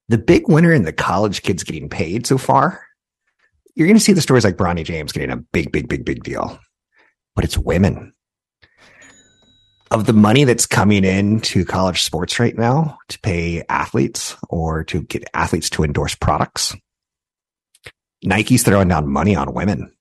The 0.08 0.18
big 0.18 0.48
winner 0.48 0.72
in 0.72 0.84
the 0.84 0.92
college 0.92 1.42
kids 1.42 1.64
getting 1.64 1.88
paid 1.88 2.26
so 2.26 2.38
far, 2.38 2.84
you're 3.74 3.88
going 3.88 3.98
to 3.98 4.04
see 4.04 4.12
the 4.12 4.20
stories 4.20 4.44
like 4.44 4.56
Bronny 4.56 4.84
James 4.84 5.12
getting 5.12 5.30
a 5.30 5.36
big, 5.36 5.72
big, 5.72 5.88
big, 5.88 6.04
big 6.04 6.22
deal, 6.22 6.58
but 7.34 7.44
it's 7.44 7.58
women. 7.58 8.12
Of 9.90 10.06
the 10.06 10.12
money 10.12 10.44
that's 10.44 10.66
coming 10.66 11.04
in 11.04 11.40
to 11.42 11.64
college 11.64 12.02
sports 12.02 12.40
right 12.40 12.56
now 12.56 12.98
to 13.08 13.18
pay 13.20 13.62
athletes 13.68 14.36
or 14.48 14.82
to 14.84 15.02
get 15.02 15.24
athletes 15.34 15.70
to 15.70 15.84
endorse 15.84 16.14
products, 16.14 16.74
Nike's 18.22 18.62
throwing 18.62 18.88
down 18.88 19.08
money 19.08 19.36
on 19.36 19.54
women. 19.54 19.94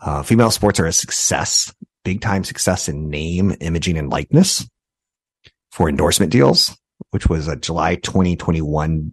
Uh, 0.00 0.22
female 0.22 0.50
sports 0.50 0.78
are 0.78 0.86
a 0.86 0.92
success, 0.92 1.74
big 2.06 2.20
time 2.20 2.44
success 2.44 2.88
in 2.88 3.10
name, 3.10 3.52
imaging, 3.60 3.98
and 3.98 4.10
likeness 4.10 4.64
for 5.72 5.88
endorsement 5.88 6.30
deals, 6.30 6.78
which 7.10 7.26
was 7.26 7.48
a 7.48 7.56
July 7.56 7.96
2021 7.96 9.12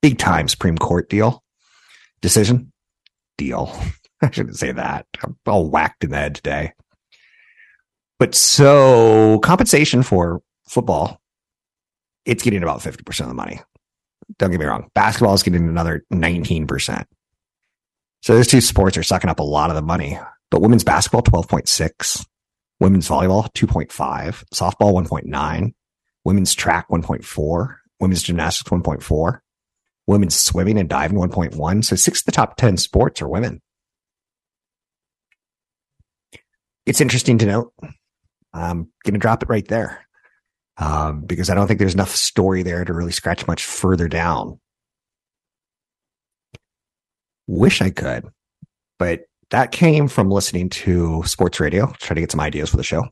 big 0.00 0.18
time 0.18 0.46
Supreme 0.46 0.78
Court 0.78 1.10
deal 1.10 1.42
decision 2.20 2.72
deal. 3.38 3.76
I 4.22 4.30
shouldn't 4.30 4.56
say 4.56 4.70
that. 4.70 5.06
I'm 5.20 5.36
all 5.46 5.68
whacked 5.68 6.04
in 6.04 6.10
the 6.10 6.16
head 6.16 6.36
today. 6.36 6.74
But 8.20 8.36
so 8.36 9.40
compensation 9.40 10.04
for 10.04 10.40
football, 10.68 11.20
it's 12.24 12.44
getting 12.44 12.62
about 12.62 12.82
50% 12.82 13.20
of 13.20 13.28
the 13.28 13.34
money. 13.34 13.60
Don't 14.38 14.52
get 14.52 14.60
me 14.60 14.66
wrong. 14.66 14.88
Basketball 14.94 15.34
is 15.34 15.42
getting 15.42 15.68
another 15.68 16.04
19%. 16.12 17.04
So 18.22 18.36
those 18.36 18.46
two 18.46 18.60
sports 18.60 18.96
are 18.96 19.02
sucking 19.02 19.30
up 19.30 19.40
a 19.40 19.44
lot 19.44 19.70
of 19.70 19.76
the 19.76 19.82
money. 19.82 20.20
But 20.50 20.62
women's 20.62 20.84
basketball, 20.84 21.22
12.6, 21.22 22.26
women's 22.80 23.08
volleyball, 23.08 23.52
2.5, 23.52 23.88
softball, 24.54 24.94
1.9, 24.94 25.74
women's 26.24 26.54
track, 26.54 26.88
1.4, 26.88 27.76
women's 28.00 28.22
gymnastics, 28.22 28.70
1.4, 28.70 29.40
women's 30.06 30.38
swimming 30.38 30.78
and 30.78 30.88
diving, 30.88 31.18
1.1. 31.18 31.84
So 31.84 31.96
six 31.96 32.20
of 32.20 32.26
the 32.26 32.32
top 32.32 32.56
10 32.56 32.78
sports 32.78 33.20
are 33.20 33.28
women. 33.28 33.60
It's 36.86 37.02
interesting 37.02 37.38
to 37.38 37.46
note. 37.46 37.72
I'm 38.54 38.90
going 39.04 39.14
to 39.14 39.20
drop 39.20 39.42
it 39.42 39.50
right 39.50 39.68
there 39.68 40.06
um, 40.78 41.22
because 41.22 41.50
I 41.50 41.54
don't 41.54 41.66
think 41.66 41.78
there's 41.78 41.94
enough 41.94 42.14
story 42.14 42.62
there 42.62 42.84
to 42.84 42.92
really 42.94 43.12
scratch 43.12 43.46
much 43.46 43.64
further 43.64 44.08
down. 44.08 44.58
Wish 47.46 47.82
I 47.82 47.90
could, 47.90 48.26
but 48.98 49.22
that 49.50 49.72
came 49.72 50.08
from 50.08 50.30
listening 50.30 50.68
to 50.70 51.22
sports 51.24 51.60
radio, 51.60 51.92
try 52.00 52.14
to 52.14 52.20
get 52.20 52.30
some 52.30 52.40
ideas 52.40 52.70
for 52.70 52.76
the 52.76 52.82
show. 52.82 53.08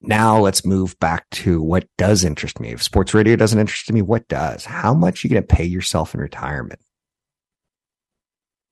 Now 0.00 0.38
let's 0.38 0.64
move 0.64 0.98
back 1.00 1.28
to 1.30 1.60
what 1.60 1.88
does 1.98 2.24
interest 2.24 2.60
me. 2.60 2.70
If 2.70 2.82
sports 2.82 3.14
radio 3.14 3.34
doesn't 3.34 3.58
interest 3.58 3.92
me, 3.92 4.02
what 4.02 4.28
does? 4.28 4.64
How 4.64 4.94
much 4.94 5.24
are 5.24 5.28
you 5.28 5.34
going 5.34 5.42
to 5.42 5.54
pay 5.54 5.64
yourself 5.64 6.14
in 6.14 6.20
retirement? 6.20 6.80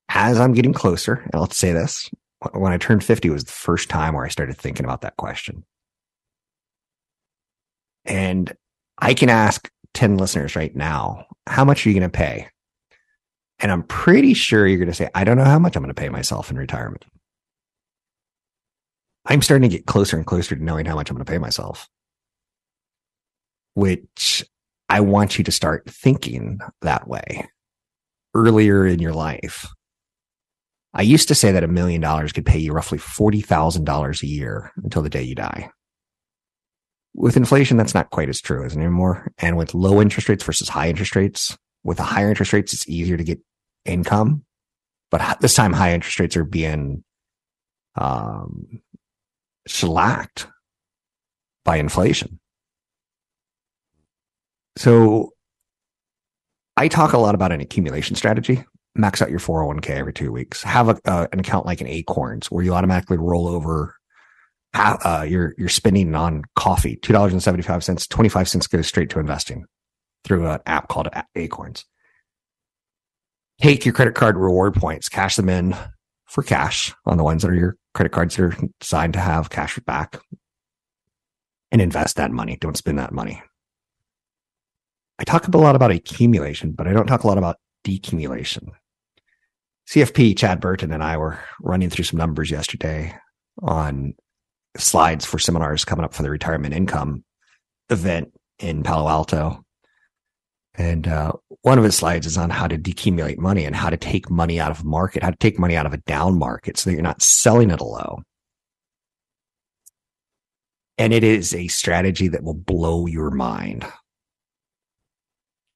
As 0.09 0.38
I'm 0.38 0.53
getting 0.53 0.73
closer, 0.73 1.29
and 1.33 1.40
let's 1.40 1.57
say 1.57 1.73
this, 1.73 2.09
when 2.53 2.73
I 2.73 2.79
turned 2.79 3.03
50 3.03 3.29
was 3.31 3.45
the 3.45 3.51
first 3.51 3.88
time 3.88 4.14
where 4.14 4.25
I 4.25 4.29
started 4.29 4.57
thinking 4.57 4.85
about 4.85 5.01
that 5.01 5.16
question. 5.16 5.64
And 8.05 8.53
I 8.99 9.14
can 9.14 9.29
ask 9.29 9.69
10 9.95 10.16
listeners 10.19 10.55
right 10.55 10.75
now, 10.77 11.27
how 11.49 11.64
much 11.64 11.85
are 11.85 11.90
you 11.90 11.99
going 11.99 12.09
to 12.09 12.16
pay? 12.16 12.49
And 13.59 13.73
I'm 13.73 13.83
pretty 13.85 14.35
sure 14.35 14.66
you're 14.66 14.79
going 14.79 14.88
to 14.88 14.95
say, 14.95 15.09
I 15.14 15.25
don't 15.25 15.38
know 15.38 15.45
how 15.45 15.59
much 15.59 15.77
I'm 15.77 15.83
going 15.83 15.95
to 15.95 16.01
pay 16.01 16.09
myself 16.09 16.51
in 16.51 16.59
retirement. 16.59 17.05
I'm 19.25 19.42
starting 19.42 19.69
to 19.69 19.77
get 19.77 19.87
closer 19.87 20.16
and 20.16 20.27
closer 20.27 20.55
to 20.55 20.62
knowing 20.62 20.87
how 20.87 20.95
much 20.95 21.11
I'm 21.11 21.16
going 21.16 21.25
to 21.25 21.31
pay 21.31 21.38
myself, 21.38 21.88
which 23.75 24.45
I 24.88 25.01
want 25.01 25.38
you 25.38 25.45
to 25.45 25.53
start 25.53 25.88
thinking 25.90 26.61
that 26.83 27.09
way 27.09 27.49
earlier 28.35 28.87
in 28.87 29.01
your 29.01 29.14
life. 29.14 29.66
I 30.95 31.03
used 31.03 31.29
to 31.29 31.35
say 31.35 31.53
that 31.53 31.64
a 31.64 31.69
million 31.69 32.01
dollars 32.01 32.33
could 32.33 32.47
pay 32.47 32.59
you 32.59 32.73
roughly 32.73 32.99
$40,000 32.99 34.23
a 34.23 34.27
year 34.27 34.73
until 34.77 35.03
the 35.03 35.11
day 35.11 35.23
you 35.23 35.35
die. 35.35 35.71
With 37.14 37.37
inflation, 37.37 37.77
that's 37.77 37.95
not 37.95 38.11
quite 38.11 38.29
as 38.29 38.40
true, 38.40 38.64
isn't 38.64 38.81
anymore? 38.81 39.33
And 39.38 39.57
with 39.57 39.75
low 39.75 40.01
interest 40.01 40.29
rates 40.29 40.45
versus 40.45 40.69
high 40.69 40.88
interest 40.88 41.16
rates, 41.16 41.57
with 41.87 41.96
the 41.99 42.03
higher 42.03 42.29
interest 42.29 42.53
rates, 42.53 42.72
it's 42.72 42.88
easier 42.88 43.16
to 43.16 43.25
get 43.25 43.38
income. 43.85 44.44
But 45.11 45.40
this 45.40 45.55
time, 45.55 45.72
high 45.72 45.94
interest 45.94 46.18
rates 46.18 46.37
are 46.37 46.44
being 46.44 47.05
um, 47.94 48.83
shellacked 49.68 50.49
by 51.64 51.77
inflation. 51.77 52.40
So 54.77 55.31
I 56.77 56.88
talk 56.88 57.12
a 57.12 57.18
lot 57.18 57.35
about 57.35 57.53
an 57.53 57.61
accumulation 57.61 58.16
strategy 58.16 58.64
max 58.96 59.22
out 59.22 59.31
your 59.31 59.38
401k 59.38 59.90
every 59.90 60.12
two 60.12 60.33
weeks. 60.33 60.62
Have 60.62 60.88
a, 60.88 60.99
uh, 61.05 61.27
an 61.33 61.40
account 61.40 61.66
like 61.66 61.81
an 61.81 61.87
Acorns 61.87 62.51
where 62.51 62.64
you 62.64 62.75
automatically 62.75 63.16
roll 63.16 63.46
over 63.46 63.94
uh, 64.75 65.25
your 65.27 65.55
your 65.57 65.68
spending 65.68 66.14
on 66.14 66.42
coffee. 66.55 66.96
Two 66.96 67.12
dollars 67.12 67.33
and 67.33 67.42
seventy 67.42 67.62
five 67.62 67.83
cents. 67.83 68.07
Twenty 68.07 68.29
five 68.29 68.49
cents 68.49 68.66
goes 68.66 68.87
straight 68.87 69.09
to 69.11 69.20
investing 69.20 69.64
through 70.27 70.47
an 70.49 70.61
app 70.67 70.89
called 70.89 71.09
Acorns. 71.35 71.85
Take 73.61 73.87
your 73.87 73.95
credit 73.95 74.15
card 74.15 74.37
reward 74.37 74.75
points, 74.75 75.09
cash 75.09 75.37
them 75.37 75.49
in 75.49 75.75
for 76.27 76.43
cash 76.43 76.93
on 77.07 77.17
the 77.17 77.25
ones 77.25 77.43
that 77.43 77.51
are 77.51 77.55
your 77.55 77.77
credit 77.95 78.12
cards 78.12 78.37
that 78.37 78.43
are 78.43 78.57
designed 78.81 79.15
to 79.15 79.21
have 79.21 79.49
cash 79.49 79.79
back, 79.87 80.21
and 81.73 81.81
invest 81.81 82.17
that 82.17 82.31
money. 82.31 82.59
Don't 82.61 82.77
spend 82.77 82.99
that 82.99 83.12
money. 83.12 83.43
I 85.19 85.25
talk 85.25 85.49
a 85.49 85.57
lot 85.57 85.77
about 85.77 85.91
accumulation, 85.91 86.73
but 86.73 86.87
I 86.87 86.93
don't 86.93 87.07
talk 87.07 87.25
a 87.25 87.27
lot 87.27 87.39
about 87.39 87.57
decumulation. 87.87 88.73
CFP 89.89 90.37
Chad 90.37 90.61
Burton 90.61 90.93
and 90.93 91.03
I 91.03 91.17
were 91.17 91.39
running 91.62 91.89
through 91.89 92.05
some 92.05 92.19
numbers 92.19 92.51
yesterday 92.51 93.17
on 93.62 94.15
slides 94.77 95.25
for 95.25 95.39
seminars 95.39 95.85
coming 95.85 96.05
up 96.05 96.12
for 96.12 96.23
the 96.23 96.31
retirement 96.31 96.75
income 96.75 97.25
event 97.89 98.33
in 98.59 98.83
Palo 98.83 99.09
Alto. 99.09 99.65
And 100.79 101.09
uh, 101.09 101.33
one 101.62 101.79
of 101.79 101.85
his 101.85 101.97
slides 101.97 102.27
is 102.27 102.37
on 102.37 102.51
how 102.51 102.67
to 102.67 102.77
decumulate 102.77 103.39
money 103.39 103.65
and 103.65 103.75
how 103.75 103.89
to 103.89 103.97
take 103.97 104.31
money 104.31 104.61
out 104.61 104.71
of 104.71 104.85
market, 104.85 105.23
how 105.23 105.31
to 105.31 105.37
take 105.37 105.59
money 105.59 105.75
out 105.77 105.87
of 105.87 105.95
a 105.95 105.99
down 105.99 106.39
market 106.39 106.77
so 106.77 106.91
that 106.91 106.95
you're 106.95 107.03
not 107.03 107.23
selling 107.23 107.71
at 107.71 107.81
a 107.81 107.85
low. 107.85 108.23
And 110.99 111.12
it 111.12 111.25
is 111.25 111.55
a 111.55 111.69
strategy 111.69 112.29
that 112.29 112.43
will 112.43 112.55
blow 112.55 113.07
your 113.07 113.31
mind. 113.31 113.87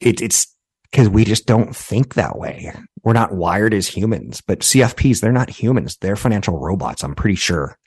It, 0.00 0.20
it's 0.20 0.54
because 0.90 1.08
we 1.08 1.24
just 1.24 1.46
don't 1.46 1.74
think 1.74 2.14
that 2.14 2.38
way. 2.38 2.72
We're 3.02 3.12
not 3.12 3.34
wired 3.34 3.72
as 3.72 3.86
humans, 3.86 4.42
but 4.46 4.60
CFPs, 4.60 5.20
they're 5.20 5.32
not 5.32 5.50
humans. 5.50 5.96
They're 6.00 6.16
financial 6.16 6.58
robots. 6.58 7.02
I'm 7.02 7.14
pretty 7.14 7.36
sure. 7.36 7.78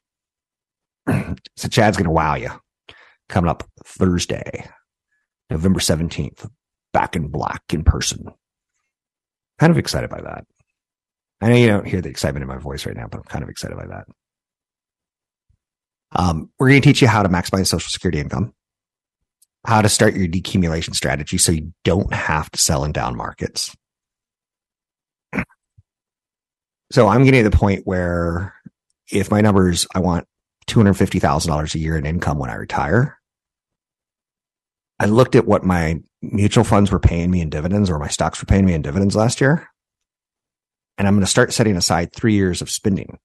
so 1.07 1.68
Chad's 1.70 1.97
going 1.97 2.05
to 2.05 2.11
wow 2.11 2.36
you 2.36 2.49
coming 3.30 3.49
up 3.49 3.64
Thursday, 3.84 4.68
November 5.49 5.80
17th, 5.80 6.49
back 6.94 7.16
in 7.16 7.28
black 7.28 7.62
in 7.72 7.84
person. 7.84 8.32
Kind 9.60 9.72
of 9.72 9.78
excited 9.78 10.10
by 10.10 10.22
that. 10.22 10.46
I 11.41 11.50
know 11.50 11.56
you 11.56 11.68
don't 11.68 11.88
hear 11.88 12.02
the 12.02 12.10
excitement 12.10 12.44
in 12.44 12.48
my 12.48 12.58
voice 12.58 12.86
right 12.86 12.96
now, 12.96 13.08
but 13.10 13.18
I'm 13.18 13.24
kind 13.24 13.44
of 13.44 13.50
excited 13.50 13.76
by 13.76 13.88
that. 13.88 14.06
Um, 16.16 16.52
we're 16.58 16.70
going 16.70 16.82
to 16.82 16.88
teach 16.88 17.02
you 17.02 17.08
how 17.08 17.24
to 17.24 17.30
maximize 17.30 17.68
social 17.68 17.89
security 17.89 18.20
income 18.20 18.54
how 19.66 19.82
to 19.82 19.89
start 19.89 20.16
your 20.16 20.28
decumulation 20.28 20.94
strategy 20.94 21.38
so 21.38 21.52
you 21.52 21.74
don't 21.84 22.14
have 22.14 22.50
to 22.52 22.60
sell 22.60 22.84
in 22.84 22.91
down 22.91 23.16
markets. 23.16 23.76
So 26.91 27.08
I'm 27.08 27.24
getting 27.24 27.44
to 27.44 27.50
the 27.50 27.58
point 27.58 27.82
where 27.86 28.54
if 29.12 29.32
my 29.32 29.41
numbers, 29.41 29.88
I 29.96 30.00
want 30.00 30.28
$250,000 30.68 31.76
a 31.76 31.80
year 31.80 31.98
in 31.98 32.06
income 32.06 32.38
when 32.38 32.50
I 32.50 32.56
retire. 32.56 33.18
I 35.04 35.08
looked 35.08 35.36
at 35.36 35.45
what 35.45 35.66
my 35.66 35.99
mutual 36.22 36.64
funds 36.64 36.89
were 36.89 36.99
paying 36.99 37.30
me 37.30 37.41
in 37.41 37.49
dividends 37.49 37.89
or 37.89 37.99
my 37.99 38.08
stocks 38.08 38.41
were 38.41 38.45
paying 38.45 38.66
me 38.66 38.74
in 38.74 38.82
dividends 38.82 39.18
last 39.18 39.41
year. 39.41 39.68
And 40.97 41.06
I'm 41.06 41.14
going 41.14 41.26
to 41.26 41.30
start 41.30 41.51
setting 41.51 41.76
aside 41.76 42.14
three 42.14 42.36
years 42.36 42.62
of 42.62 42.70
spending. 42.70 43.20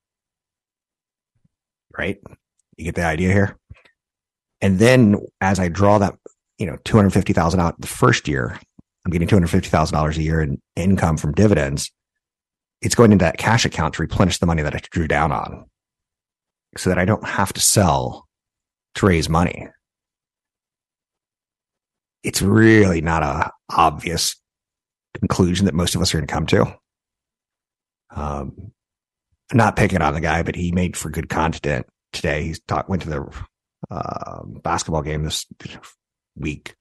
Right. 1.97 2.19
You 2.77 2.87
get 2.87 2.97
the 2.97 3.05
idea 3.05 3.33
here. 3.33 3.57
And 4.61 4.81
then 4.81 5.25
as 5.41 5.61
I 5.61 5.69
draw 5.69 5.99
that, 5.99 6.15
you 6.59 6.67
know, 6.67 6.79
250,000 6.85 7.61
out 7.61 7.81
the 7.81 7.87
first 7.87 8.27
year, 8.27 8.59
I'm 9.05 9.13
getting 9.13 9.29
$250,000 9.29 10.17
a 10.17 10.23
year 10.23 10.43
in 10.43 10.61
income 10.75 11.17
from 11.17 11.33
dividends. 11.33 11.93
It's 12.83 12.97
going 12.97 13.13
into 13.13 13.25
that 13.25 13.39
cash 13.39 13.65
account 13.65 13.95
to 13.95 14.03
replenish 14.03 14.39
the 14.39 14.47
money 14.47 14.63
that 14.63 14.75
I 14.75 14.81
drew 14.91 15.07
down 15.07 15.31
on 15.31 15.67
so 16.77 16.91
that 16.91 16.99
I 16.99 17.05
don't 17.05 17.25
have 17.25 17.53
to 17.53 17.61
sell 17.61 18.27
to 18.97 19.07
raise 19.07 19.29
money. 19.29 19.69
It's 22.29 22.43
really 22.43 23.01
not 23.01 23.23
a 23.23 23.51
obvious 23.71 24.37
conclusion 25.19 25.65
that 25.65 25.75
most 25.75 25.95
of 25.95 26.03
us 26.03 26.13
are 26.13 26.19
going 26.19 26.27
to 26.27 26.33
come 26.33 26.47
to. 26.47 26.79
Um, 28.15 28.73
not 29.55 29.77
picking 29.77 30.03
on 30.03 30.13
the 30.13 30.21
guy, 30.21 30.43
but 30.43 30.55
he 30.55 30.71
made 30.71 30.95
for 30.95 31.09
good 31.09 31.31
content 31.31 31.87
today. 32.13 32.43
He's 32.45 32.61
talk, 32.61 32.87
went 32.87 33.01
to 33.03 33.09
the 33.09 33.45
uh, 33.91 34.43
basketball 34.63 35.01
game 35.01 35.25
this 35.25 35.47
week 36.37 36.77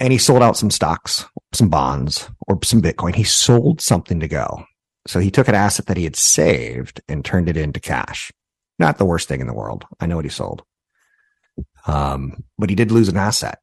and 0.00 0.12
he 0.12 0.18
sold 0.18 0.42
out 0.42 0.56
some 0.56 0.70
stocks, 0.70 1.24
some 1.52 1.68
bonds, 1.68 2.28
or 2.48 2.58
some 2.64 2.82
Bitcoin. 2.82 3.14
He 3.14 3.22
sold 3.22 3.80
something 3.80 4.18
to 4.18 4.28
go. 4.28 4.64
So 5.06 5.20
he 5.20 5.30
took 5.30 5.46
an 5.46 5.54
asset 5.54 5.86
that 5.86 5.96
he 5.96 6.04
had 6.04 6.16
saved 6.16 7.00
and 7.08 7.24
turned 7.24 7.48
it 7.48 7.56
into 7.56 7.78
cash. 7.78 8.32
Not 8.80 8.98
the 8.98 9.06
worst 9.06 9.28
thing 9.28 9.40
in 9.40 9.46
the 9.46 9.54
world. 9.54 9.84
I 10.00 10.06
know 10.06 10.16
what 10.16 10.24
he 10.24 10.30
sold. 10.30 10.64
Um, 11.86 12.42
but 12.58 12.70
he 12.70 12.76
did 12.76 12.90
lose 12.90 13.08
an 13.08 13.16
asset. 13.16 13.60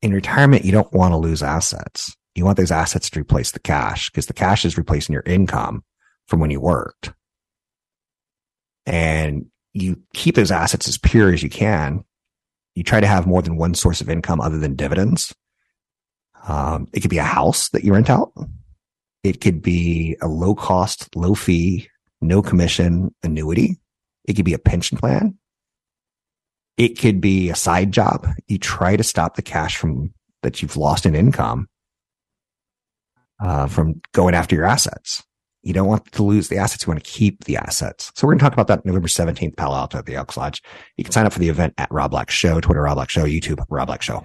In 0.00 0.12
retirement, 0.12 0.64
you 0.64 0.72
don't 0.72 0.92
want 0.92 1.12
to 1.12 1.16
lose 1.16 1.42
assets. 1.42 2.14
You 2.34 2.44
want 2.44 2.56
those 2.56 2.70
assets 2.70 3.10
to 3.10 3.20
replace 3.20 3.50
the 3.50 3.58
cash 3.58 4.10
because 4.10 4.26
the 4.26 4.32
cash 4.32 4.64
is 4.64 4.78
replacing 4.78 5.12
your 5.12 5.24
income 5.26 5.82
from 6.26 6.40
when 6.40 6.50
you 6.50 6.60
worked. 6.60 7.12
And 8.86 9.46
you 9.72 10.00
keep 10.14 10.34
those 10.34 10.52
assets 10.52 10.88
as 10.88 10.98
pure 10.98 11.32
as 11.32 11.42
you 11.42 11.50
can. 11.50 12.04
You 12.74 12.84
try 12.84 13.00
to 13.00 13.06
have 13.06 13.26
more 13.26 13.42
than 13.42 13.56
one 13.56 13.74
source 13.74 14.00
of 14.00 14.08
income 14.08 14.40
other 14.40 14.58
than 14.58 14.76
dividends. 14.76 15.34
Um, 16.46 16.88
it 16.92 17.00
could 17.00 17.10
be 17.10 17.18
a 17.18 17.24
house 17.24 17.68
that 17.70 17.82
you 17.84 17.92
rent 17.92 18.08
out. 18.08 18.32
It 19.24 19.40
could 19.40 19.60
be 19.60 20.16
a 20.22 20.28
low 20.28 20.54
cost, 20.54 21.14
low 21.16 21.34
fee, 21.34 21.88
no 22.20 22.40
commission 22.40 23.14
annuity. 23.22 23.78
It 24.26 24.34
could 24.34 24.44
be 24.44 24.54
a 24.54 24.58
pension 24.58 24.96
plan. 24.96 25.36
It 26.78 26.98
could 26.98 27.20
be 27.20 27.50
a 27.50 27.56
side 27.56 27.92
job. 27.92 28.26
You 28.46 28.58
try 28.58 28.96
to 28.96 29.02
stop 29.02 29.34
the 29.34 29.42
cash 29.42 29.76
from 29.76 30.14
that 30.42 30.62
you've 30.62 30.76
lost 30.76 31.04
in 31.04 31.14
income 31.14 31.66
uh, 33.40 33.66
from 33.66 34.00
going 34.12 34.34
after 34.34 34.54
your 34.54 34.64
assets. 34.64 35.24
You 35.62 35.74
don't 35.74 35.88
want 35.88 36.10
to 36.12 36.22
lose 36.22 36.48
the 36.48 36.56
assets. 36.56 36.86
You 36.86 36.92
want 36.92 37.04
to 37.04 37.10
keep 37.10 37.44
the 37.44 37.56
assets. 37.56 38.12
So 38.14 38.26
we're 38.26 38.34
going 38.34 38.38
to 38.38 38.44
talk 38.44 38.52
about 38.52 38.68
that 38.68 38.86
November 38.86 39.08
17th, 39.08 39.56
Palo 39.56 39.76
Alto 39.76 39.98
at 39.98 40.06
the 40.06 40.14
Elks 40.14 40.36
Lodge. 40.36 40.62
You 40.96 41.04
can 41.04 41.12
sign 41.12 41.26
up 41.26 41.32
for 41.32 41.40
the 41.40 41.48
event 41.48 41.74
at 41.78 41.90
Rob 41.90 42.12
Black 42.12 42.30
Show, 42.30 42.60
Twitter 42.60 42.82
Rob 42.82 42.94
Black 42.94 43.10
Show, 43.10 43.24
YouTube 43.24 43.62
Rob 43.68 43.88
Black 43.88 44.00
Show. 44.00 44.24